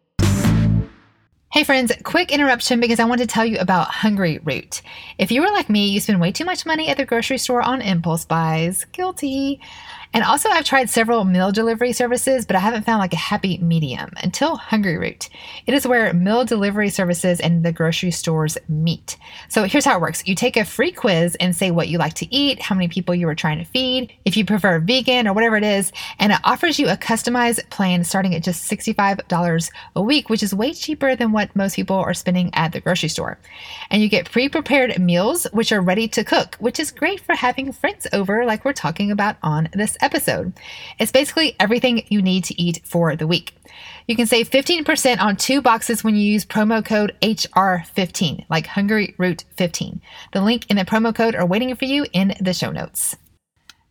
Hey 1.53 1.65
friends, 1.65 1.91
quick 2.05 2.31
interruption 2.31 2.79
because 2.79 3.01
I 3.01 3.07
want 3.07 3.21
to 3.23 3.27
tell 3.27 3.45
you 3.45 3.59
about 3.59 3.89
Hungryroot. 3.89 4.83
If 5.19 5.33
you 5.33 5.41
were 5.41 5.49
like 5.49 5.69
me, 5.69 5.89
you 5.89 5.99
spend 5.99 6.21
way 6.21 6.31
too 6.31 6.45
much 6.45 6.65
money 6.65 6.87
at 6.87 6.97
the 6.97 7.05
grocery 7.05 7.39
store 7.39 7.61
on 7.61 7.83
impulse 7.83 8.25
buys. 8.25 8.85
Guilty. 8.93 9.61
And 10.13 10.25
also, 10.25 10.49
I've 10.49 10.65
tried 10.65 10.91
several 10.91 11.23
meal 11.23 11.53
delivery 11.53 11.93
services, 11.93 12.45
but 12.45 12.57
I 12.57 12.59
haven't 12.59 12.85
found 12.85 12.99
like 12.99 13.13
a 13.13 13.17
happy 13.17 13.59
medium 13.59 14.11
until 14.25 14.59
Hungryroot. 14.59 15.29
It 15.67 15.75
is 15.75 15.87
where 15.87 16.13
meal 16.13 16.45
delivery 16.45 16.91
services 16.91 17.39
and 17.39 17.65
the 17.65 17.73
grocery 17.73 18.11
stores 18.11 18.59
meet. 18.69 19.17
So 19.49 19.65
here's 19.65 19.85
how 19.85 19.97
it 19.97 20.01
works 20.01 20.27
you 20.27 20.35
take 20.35 20.57
a 20.57 20.65
free 20.65 20.91
quiz 20.91 21.37
and 21.39 21.55
say 21.55 21.71
what 21.71 21.87
you 21.87 21.99
like 21.99 22.15
to 22.15 22.35
eat, 22.35 22.61
how 22.61 22.75
many 22.75 22.89
people 22.89 23.15
you 23.15 23.29
are 23.29 23.37
trying 23.37 23.59
to 23.59 23.65
feed, 23.65 24.13
if 24.25 24.37
you 24.37 24.45
prefer 24.45 24.81
vegan 24.81 25.29
or 25.29 25.33
whatever 25.33 25.57
it 25.57 25.63
is, 25.63 25.93
and 26.19 26.33
it 26.33 26.41
offers 26.43 26.81
you 26.81 26.89
a 26.89 26.97
customized 26.97 27.71
plan 27.71 28.03
starting 28.03 28.35
at 28.35 28.43
just 28.43 28.69
$65 28.69 29.71
a 29.95 30.03
week, 30.03 30.29
which 30.29 30.43
is 30.43 30.53
way 30.53 30.73
cheaper 30.73 31.15
than 31.15 31.31
what 31.31 31.55
most 31.55 31.77
people 31.77 31.97
are 31.97 32.15
spending 32.15 32.51
at 32.55 32.73
the 32.73 32.81
grocery 32.81 33.09
store. 33.09 33.39
And 33.91 34.03
you 34.03 34.09
get 34.09 34.29
pre 34.29 34.49
prepared 34.49 34.99
meals, 34.99 35.47
which 35.53 35.71
are 35.71 35.81
ready 35.81 36.09
to 36.09 36.25
cook, 36.25 36.57
which 36.57 36.81
is 36.81 36.91
great 36.91 37.21
for 37.21 37.37
having 37.37 37.71
friends 37.71 38.09
over, 38.13 38.45
like 38.45 38.65
we're 38.65 38.73
talking 38.73 39.13
about 39.13 39.37
on 39.43 39.69
this 39.73 39.97
episode. 40.03 40.53
It's 40.99 41.13
basically 41.13 41.57
everything 41.59 42.05
you 42.09 42.23
need 42.23 42.45
to 42.45 42.61
eat 42.61 42.81
for 42.85 43.17
the 43.17 43.27
week. 43.27 43.55
You 44.07 44.17
can 44.17 44.27
save 44.27 44.51
15% 44.51 45.21
on 45.21 45.37
two 45.37 45.63
boxes 45.63 46.03
when 46.03 46.17
you 46.17 46.33
use 46.33 46.45
promo 46.45 46.85
code 46.85 47.15
HR15, 47.23 48.45
like 48.51 48.67
Hungryroot 48.67 49.45
15. 49.57 50.01
The 50.33 50.41
link 50.41 50.67
and 50.69 50.79
the 50.79 50.85
promo 50.85 51.15
code 51.15 51.35
are 51.35 51.47
waiting 51.47 51.75
for 51.77 51.85
you 51.85 52.07
in 52.13 52.35
the 52.41 52.53
show 52.53 52.71
notes. 52.73 53.17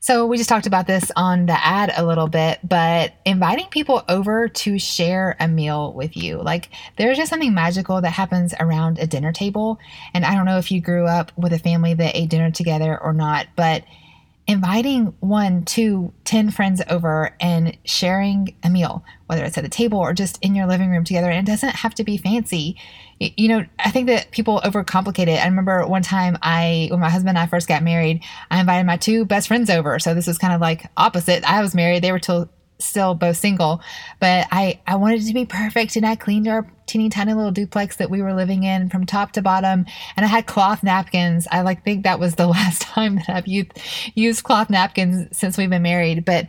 So, 0.01 0.25
we 0.25 0.37
just 0.37 0.47
talked 0.47 0.65
about 0.65 0.87
this 0.87 1.11
on 1.17 1.45
the 1.45 1.65
ad 1.65 1.91
a 1.95 2.05
little 2.05 2.29
bit, 2.29 2.59
but 2.63 3.13
inviting 3.25 3.67
people 3.67 4.05
over 4.07 4.47
to 4.47 4.79
share 4.79 5.35
a 5.41 5.47
meal 5.47 5.91
with 5.91 6.15
you. 6.15 6.41
Like, 6.41 6.69
there's 6.95 7.17
just 7.17 7.29
something 7.29 7.53
magical 7.53 7.99
that 7.99 8.11
happens 8.11 8.53
around 8.61 8.97
a 8.97 9.07
dinner 9.07 9.33
table. 9.33 9.77
And 10.13 10.23
I 10.23 10.35
don't 10.35 10.45
know 10.45 10.57
if 10.57 10.71
you 10.71 10.79
grew 10.79 11.05
up 11.05 11.33
with 11.37 11.51
a 11.51 11.59
family 11.59 11.93
that 11.95 12.15
ate 12.15 12.29
dinner 12.29 12.49
together 12.49 12.97
or 12.97 13.11
not, 13.11 13.47
but 13.57 13.83
inviting 14.49 15.13
one, 15.19 15.63
two, 15.63 16.11
ten 16.23 16.49
friends 16.49 16.81
over 16.89 17.35
and 17.39 17.77
sharing 17.85 18.55
a 18.63 18.69
meal, 18.69 19.05
whether 19.27 19.45
it's 19.45 19.55
at 19.59 19.63
the 19.63 19.69
table 19.69 19.99
or 19.99 20.11
just 20.11 20.39
in 20.41 20.55
your 20.55 20.65
living 20.65 20.89
room 20.89 21.03
together. 21.03 21.29
And 21.29 21.47
it 21.47 21.51
doesn't 21.51 21.75
have 21.75 21.93
to 21.93 22.03
be 22.03 22.17
fancy. 22.17 22.75
You 23.19 23.47
know, 23.47 23.65
I 23.77 23.91
think 23.91 24.07
that 24.07 24.31
people 24.31 24.59
overcomplicate 24.65 25.27
it. 25.27 25.39
I 25.39 25.45
remember 25.45 25.85
one 25.85 26.01
time 26.01 26.35
I, 26.41 26.87
when 26.89 26.99
my 26.99 27.11
husband 27.11 27.29
and 27.29 27.37
I 27.37 27.45
first 27.45 27.67
got 27.67 27.83
married, 27.83 28.23
I 28.49 28.59
invited 28.59 28.87
my 28.87 28.97
two 28.97 29.23
best 29.23 29.47
friends 29.47 29.69
over. 29.69 29.99
So 29.99 30.15
this 30.15 30.25
was 30.25 30.39
kind 30.39 30.53
of 30.53 30.61
like 30.61 30.87
opposite. 30.97 31.43
I 31.43 31.61
was 31.61 31.75
married, 31.75 32.03
they 32.03 32.11
were 32.11 32.17
till 32.17 32.49
still 32.79 33.13
both 33.13 33.37
single, 33.37 33.81
but 34.19 34.47
I, 34.51 34.79
I 34.87 34.95
wanted 34.95 35.25
to 35.25 35.33
be 35.33 35.45
perfect. 35.45 35.95
And 35.95 36.05
I 36.05 36.15
cleaned 36.15 36.47
our 36.47 36.69
teeny 36.85 37.09
tiny 37.09 37.33
little 37.33 37.51
duplex 37.51 37.97
that 37.97 38.09
we 38.09 38.21
were 38.21 38.33
living 38.33 38.63
in 38.63 38.89
from 38.89 39.05
top 39.05 39.33
to 39.33 39.41
bottom. 39.41 39.85
And 40.15 40.25
I 40.25 40.29
had 40.29 40.47
cloth 40.47 40.81
napkins. 40.81 41.47
I 41.51 41.61
like 41.61 41.83
think 41.83 42.03
that 42.03 42.19
was 42.19 42.35
the 42.35 42.47
last 42.47 42.81
time 42.81 43.15
that 43.15 43.29
I've 43.29 43.47
used, 43.47 43.71
used 44.15 44.43
cloth 44.43 44.69
napkins 44.69 45.37
since 45.37 45.57
we've 45.57 45.69
been 45.69 45.83
married, 45.83 46.25
but 46.25 46.47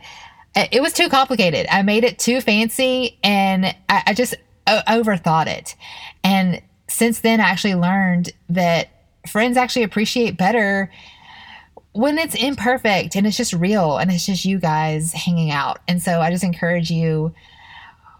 uh, 0.55 0.65
it 0.71 0.81
was 0.81 0.93
too 0.93 1.09
complicated. 1.09 1.67
I 1.69 1.81
made 1.81 2.03
it 2.03 2.19
too 2.19 2.41
fancy 2.41 3.19
and 3.23 3.65
I, 3.87 4.03
I 4.07 4.13
just 4.13 4.35
o- 4.67 4.81
overthought 4.87 5.47
it. 5.47 5.75
And 6.23 6.61
since 6.87 7.21
then, 7.21 7.39
I 7.39 7.45
actually 7.45 7.75
learned 7.75 8.31
that 8.49 8.89
friends 9.27 9.55
actually 9.57 9.83
appreciate 9.83 10.37
better 10.37 10.91
when 11.93 12.17
it's 12.17 12.35
imperfect 12.35 13.15
and 13.15 13.27
it's 13.27 13.37
just 13.37 13.53
real 13.53 13.97
and 13.97 14.11
it's 14.11 14.25
just 14.25 14.45
you 14.45 14.59
guys 14.59 15.11
hanging 15.11 15.51
out. 15.51 15.79
And 15.87 16.01
so 16.01 16.21
I 16.21 16.31
just 16.31 16.43
encourage 16.43 16.89
you, 16.89 17.33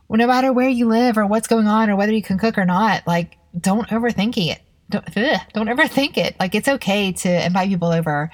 no 0.09 0.27
matter 0.27 0.51
where 0.51 0.67
you 0.67 0.87
live 0.87 1.17
or 1.17 1.25
what's 1.25 1.47
going 1.47 1.67
on 1.67 1.89
or 1.89 1.95
whether 1.95 2.11
you 2.11 2.21
can 2.21 2.37
cook 2.37 2.57
or 2.57 2.65
not, 2.65 3.07
like 3.07 3.37
don't 3.59 3.87
overthink 3.89 4.37
it. 4.37 4.61
Don't, 4.89 5.05
ugh, 5.15 5.39
don't 5.53 5.69
overthink 5.69 6.17
it. 6.17 6.35
Like 6.39 6.53
it's 6.53 6.67
okay 6.67 7.13
to 7.13 7.45
invite 7.45 7.69
people 7.69 7.93
over, 7.93 8.29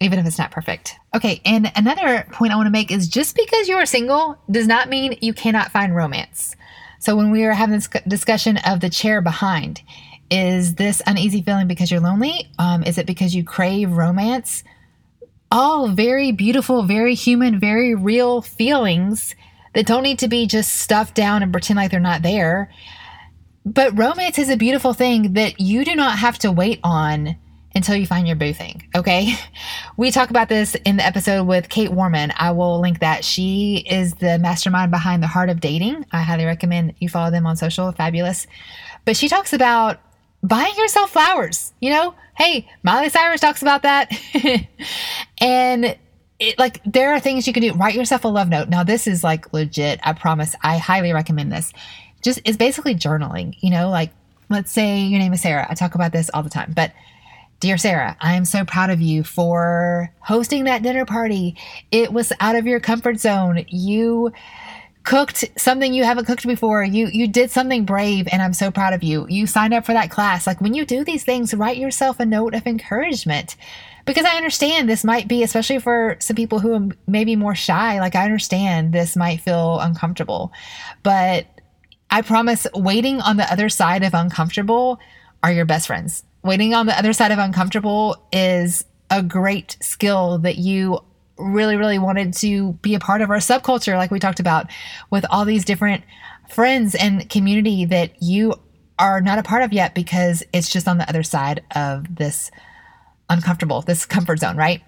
even 0.00 0.18
if 0.18 0.26
it's 0.26 0.38
not 0.38 0.50
perfect. 0.50 0.94
Okay, 1.14 1.42
and 1.44 1.70
another 1.76 2.26
point 2.32 2.52
I 2.52 2.56
want 2.56 2.66
to 2.66 2.70
make 2.70 2.90
is 2.90 3.08
just 3.08 3.36
because 3.36 3.68
you 3.68 3.76
are 3.76 3.84
single 3.84 4.38
does 4.50 4.66
not 4.66 4.88
mean 4.88 5.18
you 5.20 5.34
cannot 5.34 5.70
find 5.70 5.94
romance. 5.94 6.56
So 6.98 7.14
when 7.14 7.30
we 7.30 7.44
were 7.44 7.52
having 7.52 7.74
this 7.74 7.88
discussion 8.08 8.58
of 8.64 8.80
the 8.80 8.88
chair 8.88 9.20
behind, 9.20 9.82
is 10.32 10.76
this 10.76 11.02
uneasy 11.06 11.42
feeling 11.42 11.68
because 11.68 11.90
you're 11.90 12.00
lonely? 12.00 12.50
Um, 12.58 12.82
is 12.84 12.96
it 12.96 13.04
because 13.04 13.34
you 13.34 13.44
crave 13.44 13.92
romance? 13.92 14.64
All 15.50 15.88
very 15.88 16.32
beautiful, 16.32 16.84
very 16.84 17.14
human, 17.14 17.60
very 17.60 17.94
real 17.94 18.40
feelings 18.40 19.36
that 19.74 19.86
don't 19.86 20.02
need 20.02 20.18
to 20.20 20.28
be 20.28 20.46
just 20.46 20.72
stuffed 20.72 21.14
down 21.14 21.42
and 21.42 21.52
pretend 21.52 21.76
like 21.76 21.90
they're 21.90 22.00
not 22.00 22.22
there. 22.22 22.72
But 23.66 23.96
romance 23.98 24.38
is 24.38 24.48
a 24.48 24.56
beautiful 24.56 24.94
thing 24.94 25.34
that 25.34 25.60
you 25.60 25.84
do 25.84 25.94
not 25.94 26.18
have 26.18 26.38
to 26.38 26.50
wait 26.50 26.80
on 26.82 27.36
until 27.74 27.94
you 27.94 28.06
find 28.06 28.26
your 28.26 28.36
boo 28.36 28.54
thing. 28.54 28.88
Okay. 28.96 29.34
We 29.98 30.10
talk 30.10 30.30
about 30.30 30.48
this 30.48 30.74
in 30.86 30.96
the 30.96 31.04
episode 31.04 31.44
with 31.44 31.68
Kait 31.68 31.90
Warman. 31.90 32.32
I 32.36 32.52
will 32.52 32.80
link 32.80 33.00
that. 33.00 33.26
She 33.26 33.84
is 33.88 34.14
the 34.14 34.38
mastermind 34.38 34.90
behind 34.90 35.22
the 35.22 35.26
Heart 35.26 35.50
of 35.50 35.60
Dating. 35.60 36.06
I 36.10 36.22
highly 36.22 36.46
recommend 36.46 36.94
you 36.98 37.10
follow 37.10 37.30
them 37.30 37.46
on 37.46 37.56
social. 37.58 37.92
Fabulous. 37.92 38.46
But 39.04 39.18
she 39.18 39.28
talks 39.28 39.52
about 39.52 40.00
buying 40.42 40.74
yourself 40.76 41.10
flowers. 41.10 41.72
You 41.80 41.90
know, 41.90 42.14
hey, 42.36 42.68
Miley 42.82 43.08
Cyrus 43.08 43.40
talks 43.40 43.62
about 43.62 43.82
that. 43.82 44.10
and 45.40 45.96
it, 46.38 46.58
like 46.58 46.80
there 46.84 47.14
are 47.14 47.20
things 47.20 47.46
you 47.46 47.52
can 47.52 47.62
do. 47.62 47.72
Write 47.74 47.94
yourself 47.94 48.24
a 48.24 48.28
love 48.28 48.48
note. 48.48 48.68
Now, 48.68 48.82
this 48.82 49.06
is 49.06 49.22
like 49.22 49.52
legit. 49.52 50.00
I 50.02 50.12
promise. 50.12 50.54
I 50.62 50.78
highly 50.78 51.12
recommend 51.12 51.52
this. 51.52 51.72
Just 52.22 52.40
it's 52.44 52.56
basically 52.56 52.94
journaling, 52.94 53.56
you 53.60 53.70
know, 53.70 53.88
like 53.90 54.10
let's 54.48 54.70
say 54.70 55.00
your 55.00 55.18
name 55.18 55.32
is 55.32 55.42
Sarah. 55.42 55.66
I 55.68 55.74
talk 55.74 55.94
about 55.94 56.12
this 56.12 56.30
all 56.32 56.42
the 56.42 56.50
time, 56.50 56.72
but 56.74 56.92
Dear 57.62 57.78
Sarah, 57.78 58.16
I 58.20 58.34
am 58.34 58.44
so 58.44 58.64
proud 58.64 58.90
of 58.90 59.00
you 59.00 59.22
for 59.22 60.12
hosting 60.18 60.64
that 60.64 60.82
dinner 60.82 61.04
party. 61.04 61.56
It 61.92 62.12
was 62.12 62.32
out 62.40 62.56
of 62.56 62.66
your 62.66 62.80
comfort 62.80 63.20
zone. 63.20 63.64
You 63.68 64.32
cooked 65.04 65.44
something 65.56 65.92
you 65.92 66.04
haven't 66.04 66.26
cooked 66.26 66.46
before. 66.46 66.84
You 66.84 67.08
you 67.08 67.28
did 67.28 67.50
something 67.50 67.84
brave 67.84 68.28
and 68.30 68.40
I'm 68.42 68.52
so 68.52 68.70
proud 68.70 68.94
of 68.94 69.02
you. 69.02 69.26
You 69.28 69.46
signed 69.46 69.74
up 69.74 69.84
for 69.84 69.92
that 69.92 70.10
class. 70.10 70.46
Like 70.46 70.60
when 70.60 70.74
you 70.74 70.84
do 70.84 71.04
these 71.04 71.24
things, 71.24 71.54
write 71.54 71.76
yourself 71.76 72.20
a 72.20 72.26
note 72.26 72.54
of 72.54 72.66
encouragement. 72.66 73.56
Because 74.04 74.24
I 74.24 74.36
understand 74.36 74.88
this 74.88 75.04
might 75.04 75.28
be 75.28 75.42
especially 75.42 75.78
for 75.78 76.16
some 76.18 76.34
people 76.34 76.58
who 76.58 76.74
are 76.74 76.88
maybe 77.06 77.36
more 77.36 77.54
shy, 77.54 78.00
like 78.00 78.16
I 78.16 78.24
understand 78.24 78.92
this 78.92 79.16
might 79.16 79.40
feel 79.40 79.78
uncomfortable. 79.78 80.52
But 81.02 81.46
I 82.10 82.22
promise 82.22 82.66
waiting 82.74 83.20
on 83.20 83.36
the 83.36 83.50
other 83.50 83.68
side 83.68 84.02
of 84.02 84.12
uncomfortable 84.14 84.98
are 85.42 85.52
your 85.52 85.64
best 85.64 85.86
friends 85.86 86.24
waiting 86.42 86.74
on 86.74 86.86
the 86.86 86.98
other 86.98 87.12
side 87.12 87.30
of 87.30 87.38
uncomfortable 87.38 88.16
is 88.32 88.84
a 89.10 89.22
great 89.22 89.76
skill 89.80 90.38
that 90.38 90.56
you 90.56 90.98
really, 91.42 91.76
really 91.76 91.98
wanted 91.98 92.34
to 92.34 92.72
be 92.74 92.94
a 92.94 93.00
part 93.00 93.20
of 93.20 93.30
our 93.30 93.38
subculture, 93.38 93.96
like 93.96 94.10
we 94.10 94.18
talked 94.18 94.40
about, 94.40 94.66
with 95.10 95.24
all 95.30 95.44
these 95.44 95.64
different 95.64 96.04
friends 96.48 96.94
and 96.94 97.28
community 97.28 97.84
that 97.86 98.22
you 98.22 98.54
are 98.98 99.20
not 99.20 99.38
a 99.38 99.42
part 99.42 99.62
of 99.62 99.72
yet 99.72 99.94
because 99.94 100.42
it's 100.52 100.70
just 100.70 100.86
on 100.86 100.98
the 100.98 101.08
other 101.08 101.22
side 101.22 101.62
of 101.74 102.14
this 102.14 102.50
uncomfortable, 103.28 103.82
this 103.82 104.04
comfort 104.04 104.38
zone, 104.38 104.56
right? 104.56 104.82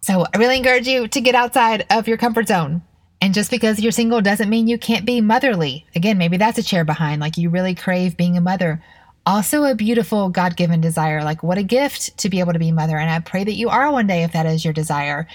So 0.00 0.26
I 0.32 0.38
really 0.38 0.56
encourage 0.56 0.86
you 0.86 1.08
to 1.08 1.20
get 1.20 1.34
outside 1.34 1.86
of 1.90 2.08
your 2.08 2.16
comfort 2.16 2.48
zone. 2.48 2.82
And 3.20 3.34
just 3.34 3.50
because 3.50 3.80
you're 3.80 3.90
single 3.90 4.20
doesn't 4.20 4.48
mean 4.48 4.68
you 4.68 4.78
can't 4.78 5.04
be 5.04 5.20
motherly. 5.20 5.86
Again, 5.96 6.18
maybe 6.18 6.36
that's 6.36 6.58
a 6.58 6.62
chair 6.62 6.84
behind, 6.84 7.20
like 7.20 7.36
you 7.36 7.50
really 7.50 7.74
crave 7.74 8.16
being 8.16 8.36
a 8.36 8.40
mother 8.40 8.82
also 9.28 9.64
a 9.64 9.74
beautiful 9.74 10.30
God 10.30 10.56
given 10.56 10.80
desire. 10.80 11.22
Like, 11.22 11.42
what 11.42 11.58
a 11.58 11.62
gift 11.62 12.16
to 12.18 12.30
be 12.30 12.40
able 12.40 12.54
to 12.54 12.58
be 12.58 12.72
mother. 12.72 12.96
And 12.96 13.10
I 13.10 13.20
pray 13.20 13.44
that 13.44 13.52
you 13.52 13.68
are 13.68 13.92
one 13.92 14.06
day 14.06 14.24
if 14.24 14.32
that 14.32 14.46
is 14.46 14.64
your 14.64 14.72
desire. 14.72 15.28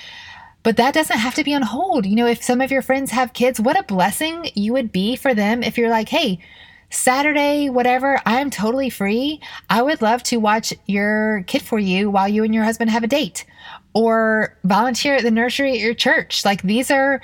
But 0.64 0.78
that 0.78 0.94
doesn't 0.94 1.18
have 1.18 1.36
to 1.36 1.44
be 1.44 1.54
on 1.54 1.62
hold. 1.62 2.06
You 2.06 2.16
know, 2.16 2.28
if 2.28 2.42
some 2.42 2.62
of 2.62 2.72
your 2.72 2.82
friends 2.82 3.12
have 3.12 3.34
kids, 3.34 3.60
what 3.60 3.80
a 3.80 3.84
blessing 3.84 4.50
you 4.56 4.74
would 4.74 4.92
be 4.92 5.16
for 5.16 5.34
them 5.34 5.62
if 5.62 5.78
you're 5.78 5.90
like, 5.90 6.10
hey, 6.10 6.40
Saturday, 6.90 7.70
whatever, 7.70 8.22
I'm 8.26 8.50
totally 8.50 8.90
free. 8.90 9.42
I 9.70 9.82
would 9.82 10.02
love 10.02 10.24
to 10.24 10.38
watch 10.38 10.74
your 10.86 11.44
kid 11.48 11.64
for 11.64 11.80
you 11.80 12.10
while 12.10 12.30
you 12.30 12.44
and 12.44 12.54
your 12.54 12.64
husband 12.64 12.92
have 12.92 13.04
a 13.04 13.08
date 13.08 13.46
or 13.94 14.56
volunteer 14.64 15.16
at 15.16 15.24
the 15.24 15.32
nursery 15.32 15.74
at 15.74 15.80
your 15.80 15.96
church. 15.96 16.46
Like, 16.46 16.62
these 16.62 16.92
are 16.92 17.20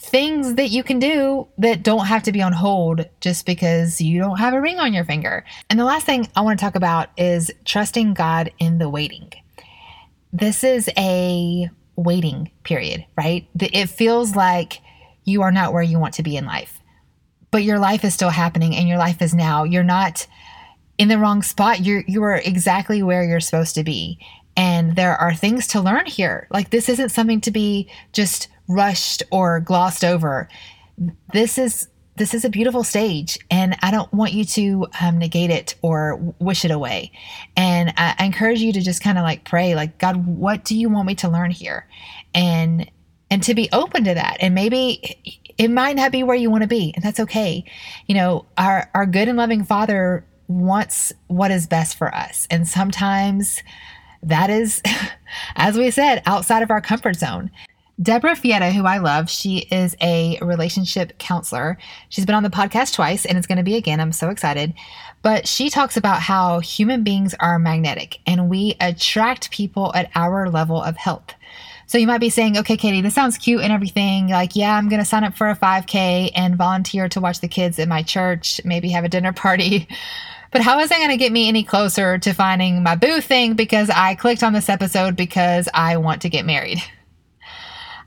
things 0.00 0.56
that 0.56 0.70
you 0.70 0.82
can 0.82 0.98
do 0.98 1.46
that 1.58 1.84
don't 1.84 2.06
have 2.06 2.24
to 2.24 2.32
be 2.32 2.42
on 2.42 2.52
hold 2.52 3.08
just 3.20 3.46
because 3.46 4.00
you 4.00 4.18
don't 4.18 4.38
have 4.38 4.52
a 4.52 4.60
ring 4.60 4.80
on 4.80 4.92
your 4.92 5.04
finger. 5.04 5.44
And 5.70 5.78
the 5.78 5.84
last 5.84 6.04
thing 6.04 6.28
I 6.34 6.40
want 6.40 6.58
to 6.58 6.64
talk 6.64 6.74
about 6.74 7.10
is 7.16 7.52
trusting 7.64 8.14
God 8.14 8.50
in 8.58 8.78
the 8.78 8.88
waiting. 8.88 9.32
This 10.32 10.64
is 10.64 10.90
a 10.98 11.70
waiting 12.02 12.50
period, 12.64 13.04
right? 13.16 13.46
It 13.58 13.88
feels 13.88 14.36
like 14.36 14.80
you 15.24 15.42
are 15.42 15.52
not 15.52 15.72
where 15.72 15.82
you 15.82 15.98
want 15.98 16.14
to 16.14 16.22
be 16.22 16.36
in 16.36 16.46
life, 16.46 16.80
but 17.50 17.62
your 17.62 17.78
life 17.78 18.04
is 18.04 18.14
still 18.14 18.30
happening 18.30 18.74
and 18.74 18.88
your 18.88 18.98
life 18.98 19.22
is 19.22 19.34
now. 19.34 19.64
You're 19.64 19.84
not 19.84 20.26
in 20.98 21.08
the 21.08 21.18
wrong 21.18 21.42
spot. 21.42 21.80
You're 21.80 22.04
you 22.06 22.22
are 22.22 22.36
exactly 22.36 23.02
where 23.02 23.24
you're 23.24 23.40
supposed 23.40 23.74
to 23.76 23.84
be. 23.84 24.18
And 24.56 24.96
there 24.96 25.16
are 25.16 25.34
things 25.34 25.66
to 25.68 25.80
learn 25.80 26.06
here. 26.06 26.46
Like 26.50 26.70
this 26.70 26.88
isn't 26.88 27.10
something 27.10 27.40
to 27.42 27.50
be 27.50 27.88
just 28.12 28.48
rushed 28.68 29.22
or 29.30 29.60
glossed 29.60 30.04
over. 30.04 30.48
This 31.32 31.58
is 31.58 31.88
this 32.16 32.34
is 32.34 32.44
a 32.44 32.50
beautiful 32.50 32.84
stage 32.84 33.38
and 33.50 33.74
i 33.82 33.90
don't 33.90 34.12
want 34.12 34.32
you 34.32 34.44
to 34.44 34.86
um, 35.00 35.18
negate 35.18 35.50
it 35.50 35.74
or 35.82 36.16
wish 36.38 36.64
it 36.64 36.70
away. 36.70 37.12
And 37.56 37.92
I, 37.96 38.14
I 38.18 38.24
encourage 38.24 38.60
you 38.60 38.72
to 38.72 38.80
just 38.80 39.02
kind 39.02 39.18
of 39.18 39.24
like 39.24 39.44
pray 39.44 39.74
like 39.74 39.98
god 39.98 40.26
what 40.26 40.64
do 40.64 40.76
you 40.76 40.88
want 40.88 41.06
me 41.06 41.14
to 41.16 41.28
learn 41.28 41.50
here? 41.50 41.86
And 42.34 42.90
and 43.30 43.42
to 43.44 43.54
be 43.54 43.68
open 43.72 44.04
to 44.04 44.12
that. 44.12 44.36
And 44.40 44.54
maybe 44.54 45.42
it 45.56 45.68
might 45.68 45.96
not 45.96 46.12
be 46.12 46.22
where 46.22 46.36
you 46.36 46.50
want 46.50 46.62
to 46.62 46.68
be 46.68 46.92
and 46.94 47.04
that's 47.04 47.20
okay. 47.20 47.64
You 48.06 48.14
know 48.14 48.46
our 48.58 48.90
our 48.94 49.06
good 49.06 49.28
and 49.28 49.38
loving 49.38 49.64
father 49.64 50.26
wants 50.48 51.12
what 51.28 51.50
is 51.50 51.66
best 51.66 51.96
for 51.96 52.14
us 52.14 52.46
and 52.50 52.68
sometimes 52.68 53.62
that 54.22 54.50
is 54.50 54.82
as 55.56 55.78
we 55.78 55.90
said 55.90 56.22
outside 56.26 56.62
of 56.62 56.70
our 56.70 56.80
comfort 56.80 57.16
zone 57.16 57.50
Deborah 58.02 58.34
Fileta, 58.34 58.72
who 58.72 58.84
I 58.84 58.98
love, 58.98 59.30
she 59.30 59.58
is 59.58 59.94
a 60.00 60.38
relationship 60.40 61.18
counselor. 61.18 61.78
She's 62.08 62.26
been 62.26 62.34
on 62.34 62.42
the 62.42 62.50
podcast 62.50 62.94
twice 62.94 63.24
and 63.24 63.38
it's 63.38 63.46
going 63.46 63.58
to 63.58 63.64
be 63.64 63.76
again. 63.76 64.00
I'm 64.00 64.12
so 64.12 64.30
excited. 64.30 64.74
But 65.20 65.46
she 65.46 65.70
talks 65.70 65.96
about 65.96 66.20
how 66.20 66.60
human 66.60 67.04
beings 67.04 67.34
are 67.38 67.58
magnetic 67.58 68.18
and 68.26 68.48
we 68.48 68.76
attract 68.80 69.50
people 69.50 69.92
at 69.94 70.10
our 70.14 70.48
level 70.50 70.82
of 70.82 70.96
health. 70.96 71.34
So 71.86 71.98
you 71.98 72.06
might 72.06 72.18
be 72.18 72.30
saying, 72.30 72.56
okay, 72.58 72.76
Katie, 72.76 73.02
this 73.02 73.14
sounds 73.14 73.36
cute 73.36 73.60
and 73.60 73.72
everything. 73.72 74.28
Like, 74.28 74.56
yeah, 74.56 74.76
I'm 74.76 74.88
going 74.88 75.00
to 75.00 75.04
sign 75.06 75.24
up 75.24 75.36
for 75.36 75.50
a 75.50 75.56
5K 75.56 76.30
and 76.34 76.56
volunteer 76.56 77.08
to 77.10 77.20
watch 77.20 77.40
the 77.40 77.48
kids 77.48 77.78
at 77.78 77.86
my 77.86 78.02
church, 78.02 78.60
maybe 78.64 78.88
have 78.90 79.04
a 79.04 79.08
dinner 79.08 79.32
party. 79.32 79.86
But 80.50 80.60
how 80.60 80.80
is 80.80 80.90
that 80.90 80.98
going 80.98 81.08
to 81.08 81.16
get 81.16 81.32
me 81.32 81.48
any 81.48 81.64
closer 81.64 82.18
to 82.18 82.34
finding 82.34 82.82
my 82.82 82.94
boo 82.94 83.22
thing 83.22 83.54
because 83.54 83.88
I 83.88 84.14
clicked 84.14 84.42
on 84.42 84.52
this 84.52 84.68
episode 84.68 85.16
because 85.16 85.66
I 85.72 85.96
want 85.96 86.20
to 86.22 86.28
get 86.28 86.44
married? 86.44 86.78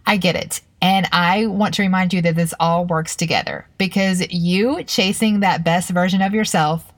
I 0.07 0.17
get 0.17 0.35
it. 0.35 0.61
And 0.81 1.07
I 1.11 1.47
want 1.47 1.73
to 1.75 1.81
remind 1.81 2.13
you 2.13 2.21
that 2.21 2.35
this 2.35 2.53
all 2.59 2.85
works 2.85 3.15
together 3.15 3.67
because 3.77 4.21
you 4.31 4.83
chasing 4.83 5.39
that 5.39 5.63
best 5.63 5.89
version 5.89 6.21
of 6.21 6.33
yourself 6.33 6.93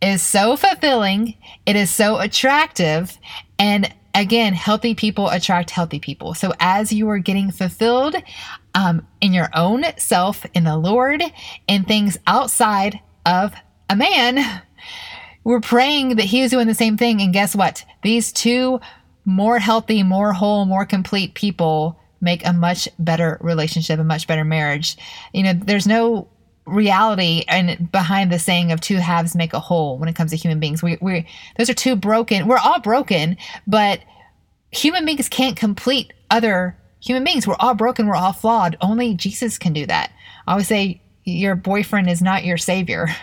is 0.00 0.22
so 0.22 0.56
fulfilling. 0.56 1.36
It 1.64 1.76
is 1.76 1.90
so 1.90 2.18
attractive. 2.18 3.16
And 3.58 3.94
again, 4.14 4.54
healthy 4.54 4.94
people 4.94 5.28
attract 5.28 5.70
healthy 5.70 6.00
people. 6.00 6.34
So 6.34 6.52
as 6.58 6.92
you 6.92 7.08
are 7.10 7.18
getting 7.18 7.52
fulfilled 7.52 8.16
um, 8.74 9.06
in 9.20 9.32
your 9.32 9.48
own 9.54 9.84
self, 9.98 10.44
in 10.54 10.64
the 10.64 10.76
Lord, 10.76 11.22
in 11.68 11.84
things 11.84 12.18
outside 12.26 12.98
of 13.24 13.54
a 13.88 13.94
man, 13.94 14.62
we're 15.44 15.60
praying 15.60 16.16
that 16.16 16.24
he 16.24 16.40
is 16.42 16.50
doing 16.50 16.66
the 16.66 16.74
same 16.74 16.96
thing. 16.96 17.20
And 17.20 17.32
guess 17.32 17.54
what? 17.54 17.84
These 18.02 18.32
two 18.32 18.80
more 19.24 19.60
healthy, 19.60 20.02
more 20.02 20.32
whole, 20.32 20.64
more 20.64 20.84
complete 20.84 21.34
people 21.34 22.00
make 22.22 22.46
a 22.46 22.52
much 22.52 22.88
better 22.98 23.36
relationship, 23.40 23.98
a 23.98 24.04
much 24.04 24.26
better 24.26 24.44
marriage. 24.44 24.96
You 25.34 25.42
know, 25.42 25.52
there's 25.52 25.86
no 25.86 26.28
reality 26.64 27.44
and 27.48 27.90
behind 27.90 28.32
the 28.32 28.38
saying 28.38 28.70
of 28.70 28.80
two 28.80 28.96
halves 28.96 29.34
make 29.34 29.52
a 29.52 29.58
whole 29.58 29.98
when 29.98 30.08
it 30.08 30.14
comes 30.14 30.30
to 30.30 30.36
human 30.36 30.60
beings. 30.60 30.82
We 30.82 30.96
we 31.00 31.26
those 31.58 31.68
are 31.68 31.74
two 31.74 31.96
broken. 31.96 32.46
We're 32.46 32.58
all 32.58 32.80
broken, 32.80 33.36
but 33.66 34.00
human 34.70 35.04
beings 35.04 35.28
can't 35.28 35.56
complete 35.56 36.12
other 36.30 36.76
human 37.00 37.24
beings. 37.24 37.46
We're 37.46 37.56
all 37.58 37.74
broken, 37.74 38.06
we're 38.06 38.14
all 38.14 38.32
flawed. 38.32 38.76
Only 38.80 39.14
Jesus 39.14 39.58
can 39.58 39.72
do 39.72 39.86
that. 39.86 40.12
I 40.46 40.52
always 40.52 40.68
say 40.68 41.00
your 41.24 41.54
boyfriend 41.54 42.08
is 42.08 42.22
not 42.22 42.44
your 42.44 42.58
savior. 42.58 43.08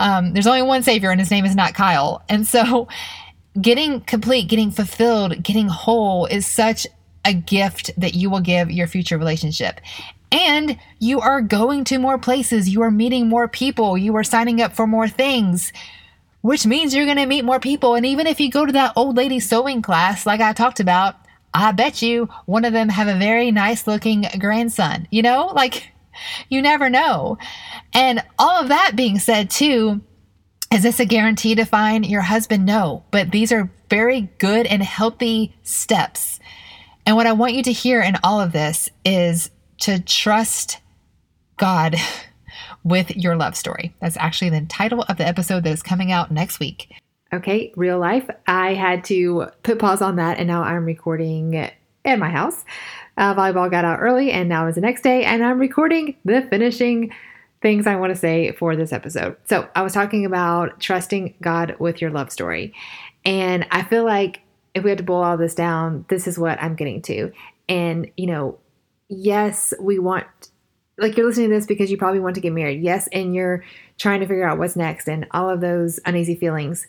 Um, 0.00 0.32
there's 0.32 0.46
only 0.46 0.62
one 0.62 0.84
savior, 0.84 1.10
and 1.10 1.18
his 1.18 1.32
name 1.32 1.44
is 1.44 1.56
not 1.56 1.74
Kyle. 1.74 2.22
And 2.28 2.46
so, 2.46 2.86
getting 3.60 4.00
complete, 4.02 4.48
getting 4.48 4.70
fulfilled, 4.70 5.42
getting 5.42 5.66
whole 5.66 6.26
is 6.26 6.46
such 6.46 6.86
a 7.28 7.34
gift 7.34 7.90
that 7.98 8.14
you 8.14 8.30
will 8.30 8.40
give 8.40 8.70
your 8.70 8.86
future 8.86 9.18
relationship. 9.18 9.80
And 10.32 10.78
you 10.98 11.20
are 11.20 11.40
going 11.40 11.84
to 11.84 11.98
more 11.98 12.18
places, 12.18 12.68
you 12.68 12.82
are 12.82 12.90
meeting 12.90 13.28
more 13.28 13.48
people, 13.48 13.96
you 13.96 14.16
are 14.16 14.24
signing 14.24 14.60
up 14.60 14.74
for 14.74 14.86
more 14.86 15.08
things, 15.08 15.72
which 16.40 16.66
means 16.66 16.94
you're 16.94 17.04
going 17.04 17.18
to 17.18 17.26
meet 17.26 17.44
more 17.44 17.60
people. 17.60 17.94
And 17.94 18.06
even 18.06 18.26
if 18.26 18.40
you 18.40 18.50
go 18.50 18.66
to 18.66 18.72
that 18.72 18.94
old 18.96 19.16
lady 19.16 19.40
sewing 19.40 19.82
class, 19.82 20.26
like 20.26 20.40
I 20.40 20.52
talked 20.52 20.80
about, 20.80 21.16
I 21.52 21.72
bet 21.72 22.02
you 22.02 22.28
one 22.46 22.64
of 22.64 22.72
them 22.72 22.88
have 22.88 23.08
a 23.08 23.18
very 23.18 23.50
nice 23.50 23.86
looking 23.86 24.26
grandson. 24.38 25.06
You 25.10 25.22
know, 25.22 25.52
like 25.54 25.90
you 26.48 26.62
never 26.62 26.88
know. 26.88 27.38
And 27.92 28.22
all 28.38 28.60
of 28.60 28.68
that 28.68 28.92
being 28.96 29.18
said, 29.18 29.50
too, 29.50 30.00
is 30.72 30.82
this 30.82 31.00
a 31.00 31.06
guarantee 31.06 31.54
to 31.54 31.64
find 31.64 32.04
your 32.04 32.22
husband? 32.22 32.66
No, 32.66 33.04
but 33.10 33.30
these 33.30 33.52
are 33.52 33.70
very 33.88 34.28
good 34.38 34.66
and 34.66 34.82
healthy 34.82 35.54
steps 35.62 36.38
and 37.08 37.16
what 37.16 37.26
I 37.26 37.32
want 37.32 37.54
you 37.54 37.62
to 37.62 37.72
hear 37.72 38.02
in 38.02 38.18
all 38.22 38.38
of 38.38 38.52
this 38.52 38.90
is 39.02 39.50
to 39.78 39.98
trust 39.98 40.76
God 41.56 41.96
with 42.84 43.16
your 43.16 43.34
love 43.34 43.56
story. 43.56 43.94
That's 44.02 44.18
actually 44.18 44.50
the 44.50 44.66
title 44.66 45.06
of 45.08 45.16
the 45.16 45.26
episode 45.26 45.64
that 45.64 45.70
is 45.70 45.82
coming 45.82 46.12
out 46.12 46.30
next 46.30 46.60
week. 46.60 46.92
Okay, 47.32 47.72
real 47.76 47.98
life. 47.98 48.28
I 48.46 48.74
had 48.74 49.04
to 49.04 49.46
put 49.62 49.78
pause 49.78 50.02
on 50.02 50.16
that, 50.16 50.36
and 50.36 50.48
now 50.48 50.62
I'm 50.62 50.84
recording 50.84 51.56
at 51.56 52.18
my 52.18 52.28
house. 52.28 52.62
Uh, 53.16 53.34
volleyball 53.34 53.70
got 53.70 53.86
out 53.86 54.00
early, 54.00 54.30
and 54.30 54.46
now 54.46 54.66
is 54.66 54.74
the 54.74 54.82
next 54.82 55.00
day, 55.00 55.24
and 55.24 55.42
I'm 55.42 55.58
recording 55.58 56.14
the 56.26 56.42
finishing 56.50 57.10
things 57.62 57.86
I 57.86 57.96
want 57.96 58.12
to 58.12 58.20
say 58.20 58.52
for 58.52 58.76
this 58.76 58.92
episode. 58.92 59.34
So, 59.46 59.66
I 59.74 59.80
was 59.80 59.94
talking 59.94 60.26
about 60.26 60.78
trusting 60.78 61.36
God 61.40 61.74
with 61.78 62.02
your 62.02 62.10
love 62.10 62.30
story, 62.30 62.74
and 63.24 63.66
I 63.70 63.82
feel 63.82 64.04
like 64.04 64.42
if 64.78 64.84
we 64.84 64.90
had 64.90 64.98
to 64.98 65.04
boil 65.04 65.22
all 65.22 65.36
this 65.36 65.54
down, 65.54 66.04
this 66.08 66.26
is 66.26 66.38
what 66.38 66.60
I'm 66.62 66.74
getting 66.74 67.02
to. 67.02 67.32
And, 67.68 68.10
you 68.16 68.26
know, 68.26 68.58
yes, 69.08 69.74
we 69.80 69.98
want, 69.98 70.26
like, 70.96 71.16
you're 71.16 71.26
listening 71.26 71.50
to 71.50 71.54
this 71.54 71.66
because 71.66 71.90
you 71.90 71.98
probably 71.98 72.20
want 72.20 72.34
to 72.36 72.40
get 72.40 72.52
married. 72.52 72.82
Yes, 72.82 73.08
and 73.12 73.34
you're 73.34 73.64
trying 73.98 74.20
to 74.20 74.26
figure 74.26 74.48
out 74.48 74.58
what's 74.58 74.76
next 74.76 75.08
and 75.08 75.26
all 75.32 75.50
of 75.50 75.60
those 75.60 76.00
uneasy 76.06 76.34
feelings. 76.34 76.86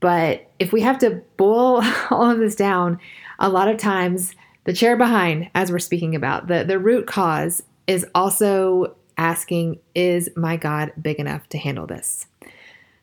But 0.00 0.50
if 0.58 0.72
we 0.72 0.80
have 0.82 0.98
to 0.98 1.22
boil 1.36 1.82
all 2.10 2.30
of 2.30 2.38
this 2.38 2.54
down, 2.54 2.98
a 3.38 3.48
lot 3.48 3.68
of 3.68 3.78
times 3.78 4.34
the 4.64 4.72
chair 4.72 4.96
behind, 4.96 5.50
as 5.54 5.70
we're 5.70 5.78
speaking 5.78 6.14
about, 6.14 6.48
the, 6.48 6.64
the 6.64 6.78
root 6.78 7.06
cause 7.06 7.62
is 7.86 8.06
also 8.14 8.96
asking, 9.16 9.78
Is 9.94 10.28
my 10.36 10.56
God 10.56 10.92
big 11.00 11.18
enough 11.18 11.48
to 11.50 11.58
handle 11.58 11.86
this? 11.86 12.26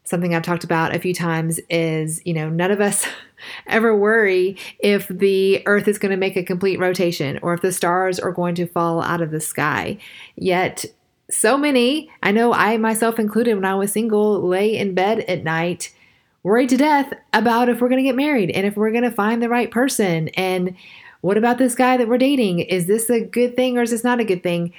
Something 0.08 0.34
I've 0.34 0.43
talked 0.43 0.63
about 0.63 0.96
a 0.96 1.00
few 1.00 1.13
times 1.13 1.60
is, 1.70 2.22
you 2.24 2.34
know, 2.34 2.48
none 2.48 2.72
of 2.72 2.80
us 2.80 3.06
ever 3.67 3.93
worry 3.93 4.56
if 4.80 5.10
the 5.10 5.62
earth 5.67 5.86
is 5.89 5.98
going 5.98 6.12
to 6.12 6.17
make 6.17 6.38
a 6.38 6.43
complete 6.43 6.80
rotation 6.80 7.39
or 7.41 7.54
if 7.54 7.62
the 7.62 7.74
stars 7.74 8.17
are 8.17 8.32
going 8.32 8.56
to 8.56 8.67
fall 8.67 9.02
out 9.02 9.22
of 9.22 9.32
the 9.32 9.41
sky. 9.41 9.98
Yet, 10.38 10.86
so 11.30 11.58
many, 11.58 12.10
I 12.24 12.32
know 12.32 12.54
I 12.54 12.78
myself 12.78 13.20
included 13.20 13.56
when 13.56 13.65
I 13.65 13.76
was 13.76 13.91
single, 13.91 14.48
lay 14.48 14.78
in 14.78 14.93
bed 14.93 15.20
at 15.28 15.43
night 15.43 15.93
worried 16.41 16.70
to 16.70 16.78
death 16.78 17.12
about 17.34 17.67
if 17.67 17.82
we're 17.82 17.89
going 17.89 18.02
to 18.02 18.08
get 18.08 18.15
married 18.15 18.50
and 18.52 18.65
if 18.65 18.78
we're 18.78 18.91
going 18.91 19.04
to 19.04 19.12
find 19.12 19.43
the 19.43 19.50
right 19.50 19.70
person. 19.70 20.30
And 20.30 20.78
what 21.20 21.38
about 21.38 21.58
this 21.58 21.76
guy 21.76 21.98
that 21.98 22.08
we're 22.08 22.17
dating? 22.17 22.60
Is 22.60 22.88
this 22.88 23.10
a 23.10 23.20
good 23.20 23.58
thing 23.58 23.78
or 23.78 23.82
is 23.82 23.91
this 23.91 24.06
not 24.06 24.22
a 24.22 24.24
good 24.24 24.41
thing? 24.41 24.72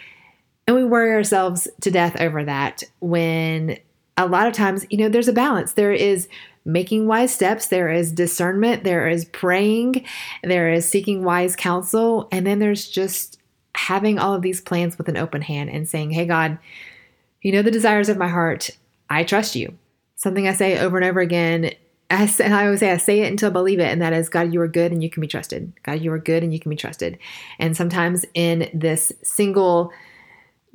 And 0.66 0.74
we 0.74 0.86
worry 0.86 1.12
ourselves 1.12 1.68
to 1.82 1.90
death 1.90 2.18
over 2.18 2.44
that 2.44 2.82
when 3.00 3.78
a 4.18 4.26
lot 4.26 4.46
of 4.46 4.52
times, 4.52 4.84
you 4.90 4.98
know, 4.98 5.08
there's 5.08 5.28
a 5.28 5.32
balance. 5.32 5.72
There 5.72 5.92
is 5.92 6.28
making 6.64 7.06
wise 7.06 7.32
steps, 7.32 7.68
there 7.68 7.90
is 7.90 8.12
discernment, 8.12 8.84
there 8.84 9.08
is 9.08 9.24
praying, 9.24 10.04
there 10.42 10.70
is 10.70 10.86
seeking 10.86 11.24
wise 11.24 11.56
counsel, 11.56 12.28
and 12.30 12.46
then 12.46 12.58
there's 12.58 12.88
just 12.88 13.38
having 13.74 14.18
all 14.18 14.34
of 14.34 14.42
these 14.42 14.60
plans 14.60 14.98
with 14.98 15.08
an 15.08 15.16
open 15.16 15.40
hand 15.40 15.70
and 15.70 15.88
saying, 15.88 16.10
Hey, 16.10 16.26
God, 16.26 16.58
you 17.40 17.52
know 17.52 17.62
the 17.62 17.70
desires 17.70 18.10
of 18.10 18.18
my 18.18 18.28
heart. 18.28 18.70
I 19.08 19.24
trust 19.24 19.56
you 19.56 19.78
something 20.16 20.48
I 20.48 20.52
say 20.52 20.78
over 20.78 20.98
and 20.98 21.06
over 21.06 21.20
again. 21.20 21.72
I, 22.10 22.26
say, 22.26 22.50
I 22.50 22.64
always 22.64 22.80
say, 22.80 22.90
I 22.90 22.96
say 22.96 23.20
it 23.20 23.30
until 23.30 23.50
I 23.50 23.52
believe 23.52 23.80
it, 23.80 23.90
and 23.90 24.02
that 24.02 24.12
is, 24.12 24.28
God, 24.28 24.52
you 24.52 24.60
are 24.60 24.68
good 24.68 24.92
and 24.92 25.02
you 25.02 25.10
can 25.10 25.20
be 25.20 25.26
trusted. 25.26 25.72
God, 25.82 26.00
you 26.00 26.12
are 26.12 26.18
good 26.18 26.42
and 26.42 26.52
you 26.52 26.58
can 26.58 26.70
be 26.70 26.76
trusted. 26.76 27.18
And 27.58 27.76
sometimes 27.76 28.24
in 28.34 28.68
this 28.74 29.12
single 29.22 29.92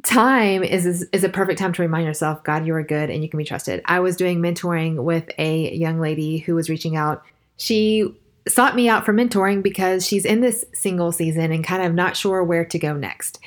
time 0.04 0.64
is, 0.64 0.86
is, 0.86 1.08
is 1.12 1.24
a 1.24 1.30
perfect 1.30 1.60
time 1.60 1.74
to 1.74 1.82
remind 1.82 2.06
yourself, 2.06 2.44
God, 2.44 2.66
you 2.66 2.76
are 2.76 2.84
good 2.84 3.10
and 3.10 3.24
you 3.24 3.30
can 3.30 3.38
be 3.38 3.46
trusted. 3.46 3.82
I 3.86 4.00
was 4.00 4.16
doing 4.16 4.42
mentoring 4.42 5.04
with 5.04 5.30
a 5.38 5.74
young 5.74 6.00
lady 6.00 6.40
who 6.40 6.56
was 6.56 6.70
reaching 6.70 6.96
out. 6.96 7.24
She 7.58 8.14
sought 8.48 8.76
me 8.76 8.90
out 8.90 9.06
for 9.06 9.14
mentoring 9.14 9.64
because 9.64 10.06
she's 10.06 10.26
in 10.26 10.42
this 10.42 10.66
single 10.74 11.12
season 11.12 11.52
and 11.52 11.64
kind 11.64 11.84
of 11.84 11.94
not 11.94 12.18
sure 12.18 12.44
where 12.44 12.66
to 12.66 12.80
go 12.80 12.94
next. 12.94 13.40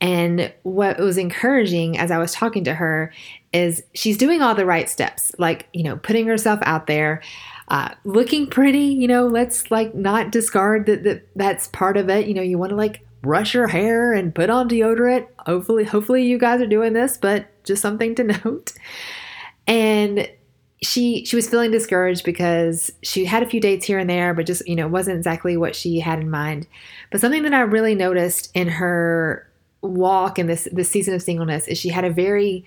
And 0.00 0.52
what 0.62 0.98
was 0.98 1.18
encouraging 1.18 1.98
as 1.98 2.10
I 2.10 2.18
was 2.18 2.32
talking 2.32 2.64
to 2.64 2.74
her 2.74 3.12
is 3.52 3.82
she's 3.94 4.18
doing 4.18 4.42
all 4.42 4.54
the 4.54 4.66
right 4.66 4.88
steps, 4.88 5.34
like, 5.38 5.66
you 5.72 5.82
know, 5.82 5.96
putting 5.96 6.26
herself 6.26 6.60
out 6.62 6.86
there, 6.86 7.22
uh, 7.68 7.94
looking 8.04 8.46
pretty, 8.46 8.78
you 8.84 9.08
know, 9.08 9.26
let's 9.26 9.70
like 9.70 9.94
not 9.94 10.30
discard 10.30 10.86
that, 10.86 11.02
that 11.04 11.26
that's 11.34 11.68
part 11.68 11.96
of 11.96 12.10
it. 12.10 12.26
You 12.26 12.34
know, 12.34 12.42
you 12.42 12.58
want 12.58 12.70
to 12.70 12.76
like 12.76 13.05
brush 13.22 13.54
your 13.54 13.66
hair 13.66 14.12
and 14.12 14.34
put 14.34 14.50
on 14.50 14.68
deodorant. 14.68 15.26
Hopefully, 15.40 15.84
hopefully 15.84 16.24
you 16.24 16.38
guys 16.38 16.60
are 16.60 16.66
doing 16.66 16.92
this, 16.92 17.16
but 17.16 17.46
just 17.64 17.82
something 17.82 18.14
to 18.14 18.24
note. 18.44 18.72
And 19.66 20.28
she 20.82 21.24
she 21.24 21.36
was 21.36 21.48
feeling 21.48 21.70
discouraged 21.70 22.24
because 22.24 22.90
she 23.02 23.24
had 23.24 23.42
a 23.42 23.48
few 23.48 23.60
dates 23.60 23.86
here 23.86 23.98
and 23.98 24.08
there, 24.08 24.34
but 24.34 24.46
just 24.46 24.66
you 24.68 24.76
know 24.76 24.88
wasn't 24.88 25.16
exactly 25.16 25.56
what 25.56 25.74
she 25.74 26.00
had 26.00 26.20
in 26.20 26.30
mind. 26.30 26.66
But 27.10 27.20
something 27.20 27.42
that 27.44 27.54
I 27.54 27.60
really 27.60 27.94
noticed 27.94 28.50
in 28.54 28.68
her 28.68 29.50
walk 29.80 30.38
in 30.38 30.46
this 30.46 30.68
this 30.72 30.90
season 30.90 31.14
of 31.14 31.22
singleness 31.22 31.66
is 31.66 31.78
she 31.78 31.88
had 31.88 32.04
a 32.04 32.10
very 32.10 32.64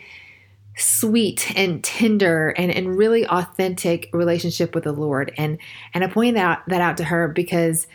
sweet 0.77 1.51
and 1.57 1.83
tender 1.83 2.49
and, 2.49 2.71
and 2.71 2.97
really 2.97 3.27
authentic 3.27 4.09
relationship 4.13 4.73
with 4.73 4.85
the 4.85 4.93
Lord. 4.93 5.33
And 5.37 5.57
and 5.93 6.03
I 6.03 6.07
pointed 6.07 6.37
out 6.37 6.67
that 6.67 6.81
out 6.81 6.97
to 6.97 7.03
her 7.03 7.27
because 7.27 7.87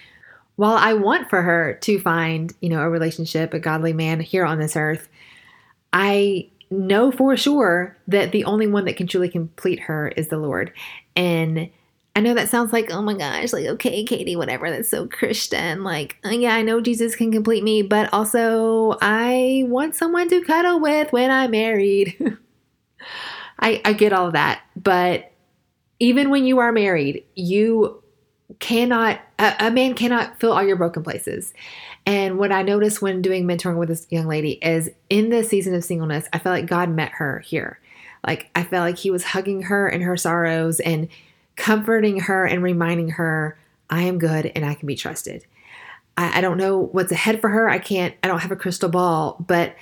while 0.57 0.77
I 0.77 0.95
want 0.95 1.29
for 1.29 1.43
her 1.43 1.79
to 1.83 2.01
find, 2.01 2.53
you 2.61 2.69
know, 2.69 2.81
a 2.81 2.89
relationship, 2.89 3.55
a 3.55 3.59
godly 3.59 3.93
man 3.93 4.21
here 4.21 4.45
on 4.45 4.59
this 4.59 4.77
earth, 4.77 5.09
I 5.93 6.51
know 6.71 7.11
for 7.11 7.37
sure 7.37 7.97
that 8.09 8.33
the 8.33 8.45
only 8.45 8.67
one 8.67 8.85
that 8.85 8.97
can 8.97 9.07
truly 9.07 9.29
complete 9.29 9.81
her 9.81 10.09
is 10.09 10.29
the 10.29 10.39
Lord. 10.39 10.73
And 11.17 11.71
I 12.17 12.21
know 12.21 12.35
that 12.35 12.49
sounds 12.49 12.73
like, 12.73 12.93
oh 12.93 13.03
my 13.03 13.15
gosh, 13.15 13.53
like, 13.53 13.67
okay, 13.67 14.05
Katie, 14.05 14.37
whatever, 14.37 14.71
that's 14.71 14.89
so 14.89 15.09
Christian. 15.09 15.83
Like, 15.83 16.17
uh, 16.25 16.31
yeah, 16.31 16.55
I 16.55 16.63
know 16.63 16.81
Jesus 16.81 17.17
can 17.17 17.33
complete 17.33 17.65
me, 17.65 17.83
but 17.83 18.13
also 18.13 18.97
I 19.01 19.65
want 19.67 19.97
someone 19.97 20.29
to 20.29 20.45
cuddle 20.45 20.79
with 20.79 21.13
when 21.13 21.31
I'm 21.33 21.51
married. 21.51 22.17
I, 23.59 23.81
I 23.85 23.93
get 23.95 24.13
all 24.13 24.31
that. 24.31 24.63
But 24.77 25.33
even 25.99 26.31
when 26.31 26.45
you 26.45 26.59
are 26.61 26.71
married, 26.71 27.25
you 27.35 28.03
cannot, 28.59 29.21
a, 29.39 29.55
a 29.61 29.71
man 29.71 29.95
cannot 29.95 30.39
fill 30.39 30.53
all 30.53 30.65
your 30.65 30.77
broken 30.77 31.03
places. 31.03 31.53
And 32.07 32.39
what 32.39 32.53
I 32.53 32.63
noticed 32.63 33.01
when 33.01 33.23
doing 33.23 33.47
mentoring 33.47 33.79
with 33.79 33.89
this 33.89 34.07
young 34.11 34.27
lady 34.27 34.53
is 34.63 34.91
in 35.09 35.31
this 35.31 35.49
season 35.49 35.75
of 35.75 35.85
singleness, 35.85 36.29
I 36.33 36.39
felt 36.39 36.55
like 36.55 36.67
God 36.67 36.91
met 36.91 37.13
her 37.13 37.41
here. 37.41 37.79
Like, 38.27 38.51
I 38.55 38.63
felt 38.63 38.85
like 38.85 38.99
He 38.99 39.11
was 39.11 39.25
hugging 39.25 39.63
her 39.63 39.89
in 39.89 40.01
her 40.03 40.17
sorrows 40.17 40.81
and 40.81 41.09
comforting 41.57 42.21
her 42.21 42.45
and 42.45 42.63
reminding 42.63 43.11
her, 43.11 43.57
I 43.91 44.03
am 44.03 44.19
good 44.19 44.51
and 44.55 44.65
I 44.65 44.75
can 44.75 44.87
be 44.87 44.97
trusted. 44.97 45.45
I, 46.17 46.39
I 46.39 46.41
don't 46.41 46.59
know 46.59 46.79
what's 46.79 47.13
ahead 47.13 47.41
for 47.41 47.51
her. 47.51 47.69
I 47.69 47.79
can't, 47.79 48.15
I 48.23 48.29
don't 48.29 48.41
have 48.41 48.53
a 48.53 48.57
crystal 48.57 48.89
ball, 48.89 49.37
but 49.47 49.77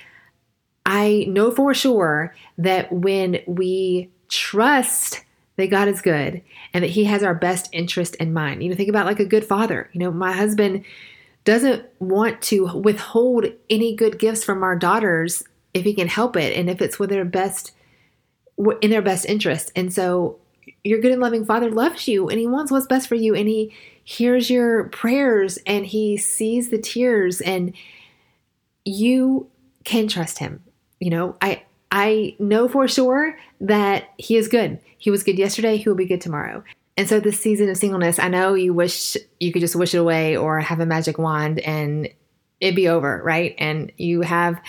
I 0.85 1.25
know 1.29 1.51
for 1.51 1.73
sure 1.73 2.35
that 2.57 2.91
when 2.91 3.39
we 3.47 4.09
trust 4.29 5.23
that 5.57 5.69
God 5.69 5.87
is 5.87 6.01
good 6.01 6.41
and 6.73 6.83
that 6.83 6.91
He 6.91 7.05
has 7.05 7.23
our 7.23 7.35
best 7.35 7.69
interest 7.71 8.15
in 8.15 8.33
mind, 8.33 8.63
you 8.63 8.69
know, 8.69 8.75
think 8.75 8.89
about 8.89 9.05
like 9.05 9.19
a 9.19 9.25
good 9.25 9.45
father. 9.45 9.89
You 9.93 9.99
know, 9.99 10.11
my 10.11 10.31
husband 10.31 10.85
doesn't 11.43 11.85
want 11.99 12.41
to 12.41 12.65
withhold 12.77 13.45
any 13.69 13.95
good 13.95 14.17
gifts 14.17 14.43
from 14.43 14.63
our 14.63 14.77
daughters 14.77 15.43
if 15.73 15.83
he 15.83 15.93
can 15.93 16.07
help 16.07 16.37
it 16.37 16.55
and 16.55 16.69
if 16.69 16.81
it's 16.81 16.99
with 16.99 17.09
their 17.09 17.25
best 17.25 17.71
in 18.81 18.91
their 18.91 19.01
best 19.01 19.25
interest. 19.25 19.71
And 19.75 19.91
so 19.91 20.39
your 20.83 21.01
good 21.01 21.11
and 21.11 21.21
loving 21.21 21.43
father 21.43 21.71
loves 21.71 22.07
you 22.07 22.29
and 22.29 22.39
he 22.39 22.47
wants 22.47 22.71
what's 22.71 22.87
best 22.87 23.07
for 23.07 23.15
you 23.15 23.35
and 23.35 23.47
he 23.47 23.73
hears 24.03 24.49
your 24.49 24.85
prayers 24.89 25.57
and 25.65 25.85
he 25.85 26.17
sees 26.17 26.69
the 26.69 26.77
tears 26.77 27.41
and 27.41 27.73
you 28.85 29.49
can 29.83 30.07
trust 30.07 30.39
him. 30.39 30.61
You 30.99 31.09
know, 31.09 31.35
I 31.41 31.63
I 31.93 32.35
know 32.39 32.67
for 32.67 32.87
sure 32.87 33.37
that 33.61 34.09
he 34.17 34.35
is 34.35 34.47
good. 34.47 34.79
He 34.97 35.11
was 35.11 35.21
good 35.21 35.37
yesterday, 35.37 35.77
he 35.77 35.87
will 35.87 35.95
be 35.95 36.07
good 36.07 36.21
tomorrow. 36.21 36.63
And 36.97 37.07
so 37.07 37.19
this 37.19 37.39
season 37.39 37.69
of 37.69 37.77
singleness, 37.77 38.17
I 38.17 38.29
know 38.29 38.55
you 38.55 38.73
wish 38.73 39.15
you 39.39 39.53
could 39.53 39.61
just 39.61 39.75
wish 39.75 39.93
it 39.93 39.99
away 39.99 40.35
or 40.35 40.59
have 40.59 40.79
a 40.79 40.87
magic 40.87 41.19
wand 41.19 41.59
and 41.59 42.09
it'd 42.59 42.75
be 42.75 42.87
over, 42.87 43.21
right? 43.23 43.53
And 43.59 43.91
you 43.97 44.21
have 44.21 44.59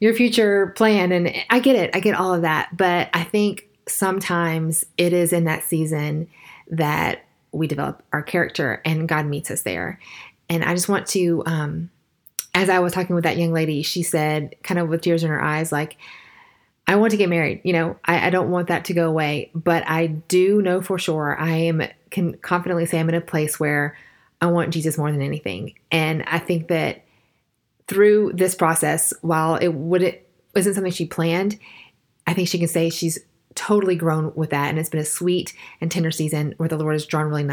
your 0.00 0.14
future 0.14 0.68
plan 0.68 1.12
and 1.12 1.34
I 1.50 1.60
get 1.60 1.76
it. 1.76 1.90
I 1.94 2.00
get 2.00 2.14
all 2.14 2.32
of 2.32 2.42
that, 2.42 2.74
but 2.74 3.10
I 3.12 3.24
think 3.24 3.68
sometimes 3.86 4.86
it 4.96 5.12
is 5.12 5.34
in 5.34 5.44
that 5.44 5.64
season 5.64 6.28
that 6.70 7.26
we 7.52 7.66
develop 7.66 8.02
our 8.12 8.22
character 8.22 8.80
and 8.86 9.06
God 9.06 9.26
meets 9.26 9.50
us 9.50 9.62
there. 9.62 10.00
And 10.48 10.64
I 10.64 10.74
just 10.74 10.88
want 10.88 11.06
to, 11.08 11.42
um, 11.44 11.90
as 12.54 12.70
I 12.70 12.78
was 12.78 12.94
talking 12.94 13.14
with 13.14 13.24
that 13.24 13.36
young 13.36 13.52
lady, 13.52 13.82
she 13.82 14.02
said, 14.02 14.54
kind 14.62 14.80
of 14.80 14.88
with 14.88 15.02
tears 15.02 15.24
in 15.24 15.28
her 15.28 15.42
eyes, 15.42 15.70
like, 15.70 15.98
I 16.86 16.96
want 16.96 17.12
to 17.12 17.16
get 17.16 17.28
married. 17.28 17.62
You 17.64 17.72
know, 17.72 17.96
I, 18.04 18.26
I 18.26 18.30
don't 18.30 18.50
want 18.50 18.68
that 18.68 18.84
to 18.86 18.94
go 18.94 19.08
away, 19.08 19.50
but 19.54 19.88
I 19.88 20.06
do 20.06 20.60
know 20.60 20.82
for 20.82 20.98
sure 20.98 21.36
I 21.38 21.50
am 21.50 21.82
can 22.10 22.36
confidently 22.38 22.86
say 22.86 23.00
I'm 23.00 23.08
in 23.08 23.14
a 23.14 23.20
place 23.20 23.58
where 23.58 23.96
I 24.40 24.46
want 24.46 24.72
Jesus 24.72 24.98
more 24.98 25.10
than 25.10 25.22
anything. 25.22 25.74
And 25.90 26.22
I 26.26 26.38
think 26.38 26.68
that 26.68 27.04
through 27.86 28.32
this 28.34 28.54
process, 28.54 29.12
while 29.22 29.56
it 29.56 29.68
wouldn't 29.68 30.18
isn't 30.54 30.74
something 30.74 30.92
she 30.92 31.06
planned, 31.06 31.58
I 32.26 32.34
think 32.34 32.48
she 32.48 32.58
can 32.58 32.68
say 32.68 32.90
she's 32.90 33.18
totally 33.54 33.96
grown 33.96 34.32
with 34.34 34.50
that. 34.50 34.68
And 34.68 34.78
it's 34.78 34.90
been 34.90 35.00
a 35.00 35.04
sweet 35.04 35.54
and 35.80 35.90
tender 35.90 36.10
season 36.10 36.54
where 36.58 36.68
the 36.68 36.76
Lord 36.76 36.94
has 36.94 37.06
drawn 37.06 37.26
really 37.26 37.48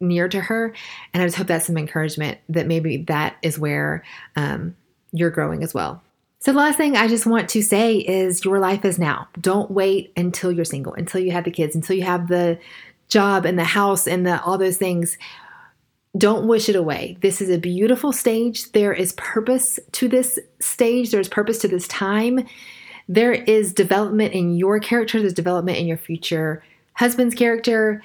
near 0.00 0.28
to 0.28 0.40
her. 0.40 0.74
And 1.12 1.22
I 1.22 1.26
just 1.26 1.36
hope 1.36 1.46
that's 1.46 1.66
some 1.66 1.78
encouragement 1.78 2.38
that 2.48 2.66
maybe 2.66 2.98
that 3.04 3.36
is 3.42 3.58
where 3.58 4.04
um, 4.36 4.76
you're 5.12 5.30
growing 5.30 5.62
as 5.62 5.74
well. 5.74 6.02
So, 6.44 6.52
the 6.52 6.58
last 6.58 6.76
thing 6.76 6.94
I 6.94 7.08
just 7.08 7.24
want 7.24 7.48
to 7.48 7.62
say 7.62 7.96
is 7.96 8.44
your 8.44 8.58
life 8.58 8.84
is 8.84 8.98
now. 8.98 9.28
Don't 9.40 9.70
wait 9.70 10.12
until 10.14 10.52
you're 10.52 10.66
single, 10.66 10.92
until 10.92 11.22
you 11.22 11.32
have 11.32 11.44
the 11.44 11.50
kids, 11.50 11.74
until 11.74 11.96
you 11.96 12.02
have 12.02 12.28
the 12.28 12.58
job 13.08 13.46
and 13.46 13.58
the 13.58 13.64
house 13.64 14.06
and 14.06 14.26
the 14.26 14.42
all 14.42 14.58
those 14.58 14.76
things 14.76 15.16
don't 16.18 16.46
wish 16.46 16.68
it 16.68 16.76
away. 16.76 17.16
This 17.22 17.40
is 17.40 17.48
a 17.48 17.56
beautiful 17.56 18.12
stage. 18.12 18.70
There 18.72 18.92
is 18.92 19.14
purpose 19.14 19.80
to 19.92 20.06
this 20.06 20.38
stage. 20.60 21.12
There's 21.12 21.30
purpose 21.30 21.60
to 21.60 21.68
this 21.68 21.88
time. 21.88 22.46
There 23.08 23.32
is 23.32 23.72
development 23.72 24.34
in 24.34 24.54
your 24.54 24.78
character, 24.80 25.20
there's 25.20 25.32
development 25.32 25.78
in 25.78 25.86
your 25.86 25.96
future 25.96 26.62
husband's 26.92 27.34
character. 27.34 28.02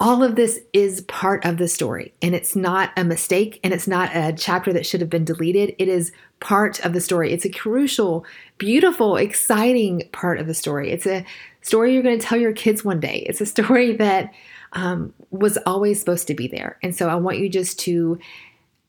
All 0.00 0.22
of 0.22 0.36
this 0.36 0.60
is 0.72 1.00
part 1.02 1.44
of 1.44 1.56
the 1.56 1.66
story, 1.66 2.14
and 2.22 2.32
it's 2.32 2.54
not 2.54 2.92
a 2.96 3.02
mistake, 3.02 3.58
and 3.64 3.74
it's 3.74 3.88
not 3.88 4.14
a 4.14 4.32
chapter 4.32 4.72
that 4.72 4.86
should 4.86 5.00
have 5.00 5.10
been 5.10 5.24
deleted. 5.24 5.74
It 5.76 5.88
is 5.88 6.12
part 6.38 6.78
of 6.84 6.92
the 6.92 7.00
story. 7.00 7.32
It's 7.32 7.44
a 7.44 7.50
crucial, 7.50 8.24
beautiful, 8.58 9.16
exciting 9.16 10.08
part 10.12 10.38
of 10.38 10.46
the 10.46 10.54
story. 10.54 10.92
It's 10.92 11.06
a 11.06 11.24
story 11.62 11.94
you're 11.94 12.04
going 12.04 12.18
to 12.18 12.24
tell 12.24 12.38
your 12.38 12.52
kids 12.52 12.84
one 12.84 13.00
day. 13.00 13.24
It's 13.28 13.40
a 13.40 13.46
story 13.46 13.96
that 13.96 14.32
um, 14.72 15.12
was 15.30 15.58
always 15.66 15.98
supposed 15.98 16.28
to 16.28 16.34
be 16.34 16.46
there. 16.46 16.78
And 16.80 16.94
so 16.94 17.08
I 17.08 17.16
want 17.16 17.38
you 17.38 17.48
just 17.48 17.80
to, 17.80 18.20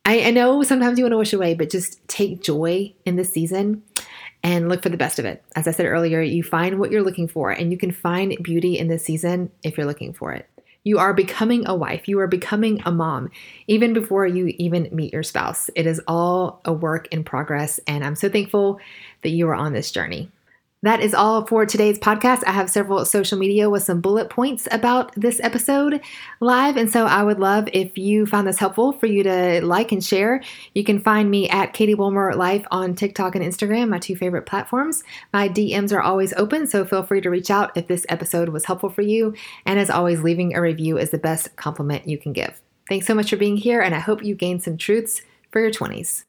I, 0.06 0.28
I 0.28 0.32
know 0.32 0.62
sometimes 0.62 1.00
you 1.00 1.06
want 1.06 1.14
to 1.14 1.18
wish 1.18 1.34
away, 1.34 1.56
but 1.56 1.72
just 1.72 2.08
take 2.08 2.44
joy 2.44 2.94
in 3.06 3.16
this 3.16 3.34
season 3.34 3.82
and 4.44 4.70
look 4.70 4.84
for 4.84 4.90
the 4.90 4.98
best 4.98 5.18
of 5.18 5.26
it. 5.26 5.44
As 5.56 5.68
I 5.68 5.72
said 5.72 5.88
earlier, 5.88 6.22
you 6.22 6.44
find 6.44 6.80
what 6.80 6.92
you're 6.92 7.04
looking 7.04 7.28
for, 7.28 7.50
and 7.50 7.72
you 7.72 7.80
can 7.80 7.92
find 7.92 8.38
beauty 8.44 8.78
in 8.78 8.90
this 8.90 9.04
season 9.04 9.52
if 9.64 9.76
you're 9.76 9.88
looking 9.88 10.14
for 10.14 10.34
it. 10.34 10.48
You 10.90 10.98
are 10.98 11.14
becoming 11.14 11.68
a 11.68 11.76
wife. 11.76 12.08
You 12.08 12.20
are 12.20 12.26
becoming 12.26 12.82
a 12.84 12.92
mom, 12.92 13.30
even 13.68 13.94
before 13.94 14.26
you 14.26 14.56
even 14.58 14.90
meet 14.92 15.14
your 15.14 15.22
spouse. 15.22 15.70
It 15.76 15.86
is 15.86 16.02
all 16.08 16.62
a 16.66 16.74
work 16.74 17.08
in 17.12 17.24
progress, 17.24 17.80
and 17.86 18.04
I'm 18.04 18.16
so 18.16 18.28
thankful 18.28 18.80
that 19.22 19.30
you 19.30 19.48
are 19.50 19.54
on 19.54 19.74
this 19.74 19.92
journey. 19.92 20.32
That 20.82 21.02
is 21.02 21.14
all 21.14 21.46
for 21.46 21.66
today's 21.66 22.00
podcast. 22.00 22.42
I 22.48 22.54
have 22.54 22.70
several 22.70 23.04
social 23.04 23.38
media 23.38 23.70
with 23.70 23.84
some 23.84 24.00
bullet 24.00 24.30
points 24.30 24.66
about 24.72 25.14
this 25.14 25.42
episode 25.44 26.00
live. 26.40 26.78
And 26.78 26.90
so 26.90 27.06
I 27.06 27.22
would 27.22 27.38
love 27.38 27.68
if 27.74 27.98
you 27.98 28.26
found 28.26 28.48
this 28.48 28.60
helpful 28.60 28.94
for 28.94 29.06
you 29.06 29.22
to 29.24 29.60
like 29.62 29.92
and 29.92 30.02
share. 30.02 30.42
You 30.74 30.86
can 30.86 30.98
find 30.98 31.30
me 31.30 31.50
at 31.50 31.74
Katie 31.74 31.96
Wilmer 31.96 32.34
Life 32.34 32.66
on 32.72 32.96
TikTok 32.96 33.36
and 33.36 33.44
Instagram, 33.44 33.90
my 33.90 34.00
two 34.00 34.16
favorite 34.16 34.46
platforms. 34.46 35.04
My 35.34 35.50
DMs 35.50 35.92
are 35.92 36.02
always 36.02 36.32
open, 36.34 36.66
so 36.66 36.86
feel 36.86 37.04
free 37.04 37.20
to 37.20 37.30
reach 37.30 37.52
out 37.52 37.76
if 37.76 37.88
this 37.88 38.06
episode 38.08 38.48
was 38.48 38.64
helpful 38.64 38.90
for 38.90 39.02
you. 39.02 39.34
And 39.66 39.80
as 39.80 39.90
always, 39.90 40.22
leaving 40.22 40.56
a 40.56 40.62
review 40.62 40.98
is 40.98 41.10
the 41.10 41.18
best 41.18 41.58
compliment 41.58 42.08
you 42.08 42.18
can 42.18 42.32
give. 42.32 42.62
Thanks 42.88 43.06
so 43.06 43.14
much 43.14 43.30
for 43.30 43.36
being 43.36 43.58
here, 43.58 43.82
and 43.82 43.94
I 43.94 44.00
hope 44.00 44.24
you 44.24 44.34
gained 44.34 44.64
some 44.64 44.78
truths 44.78 45.24
for 45.52 45.60
your 45.60 45.72
20s. 45.72 46.24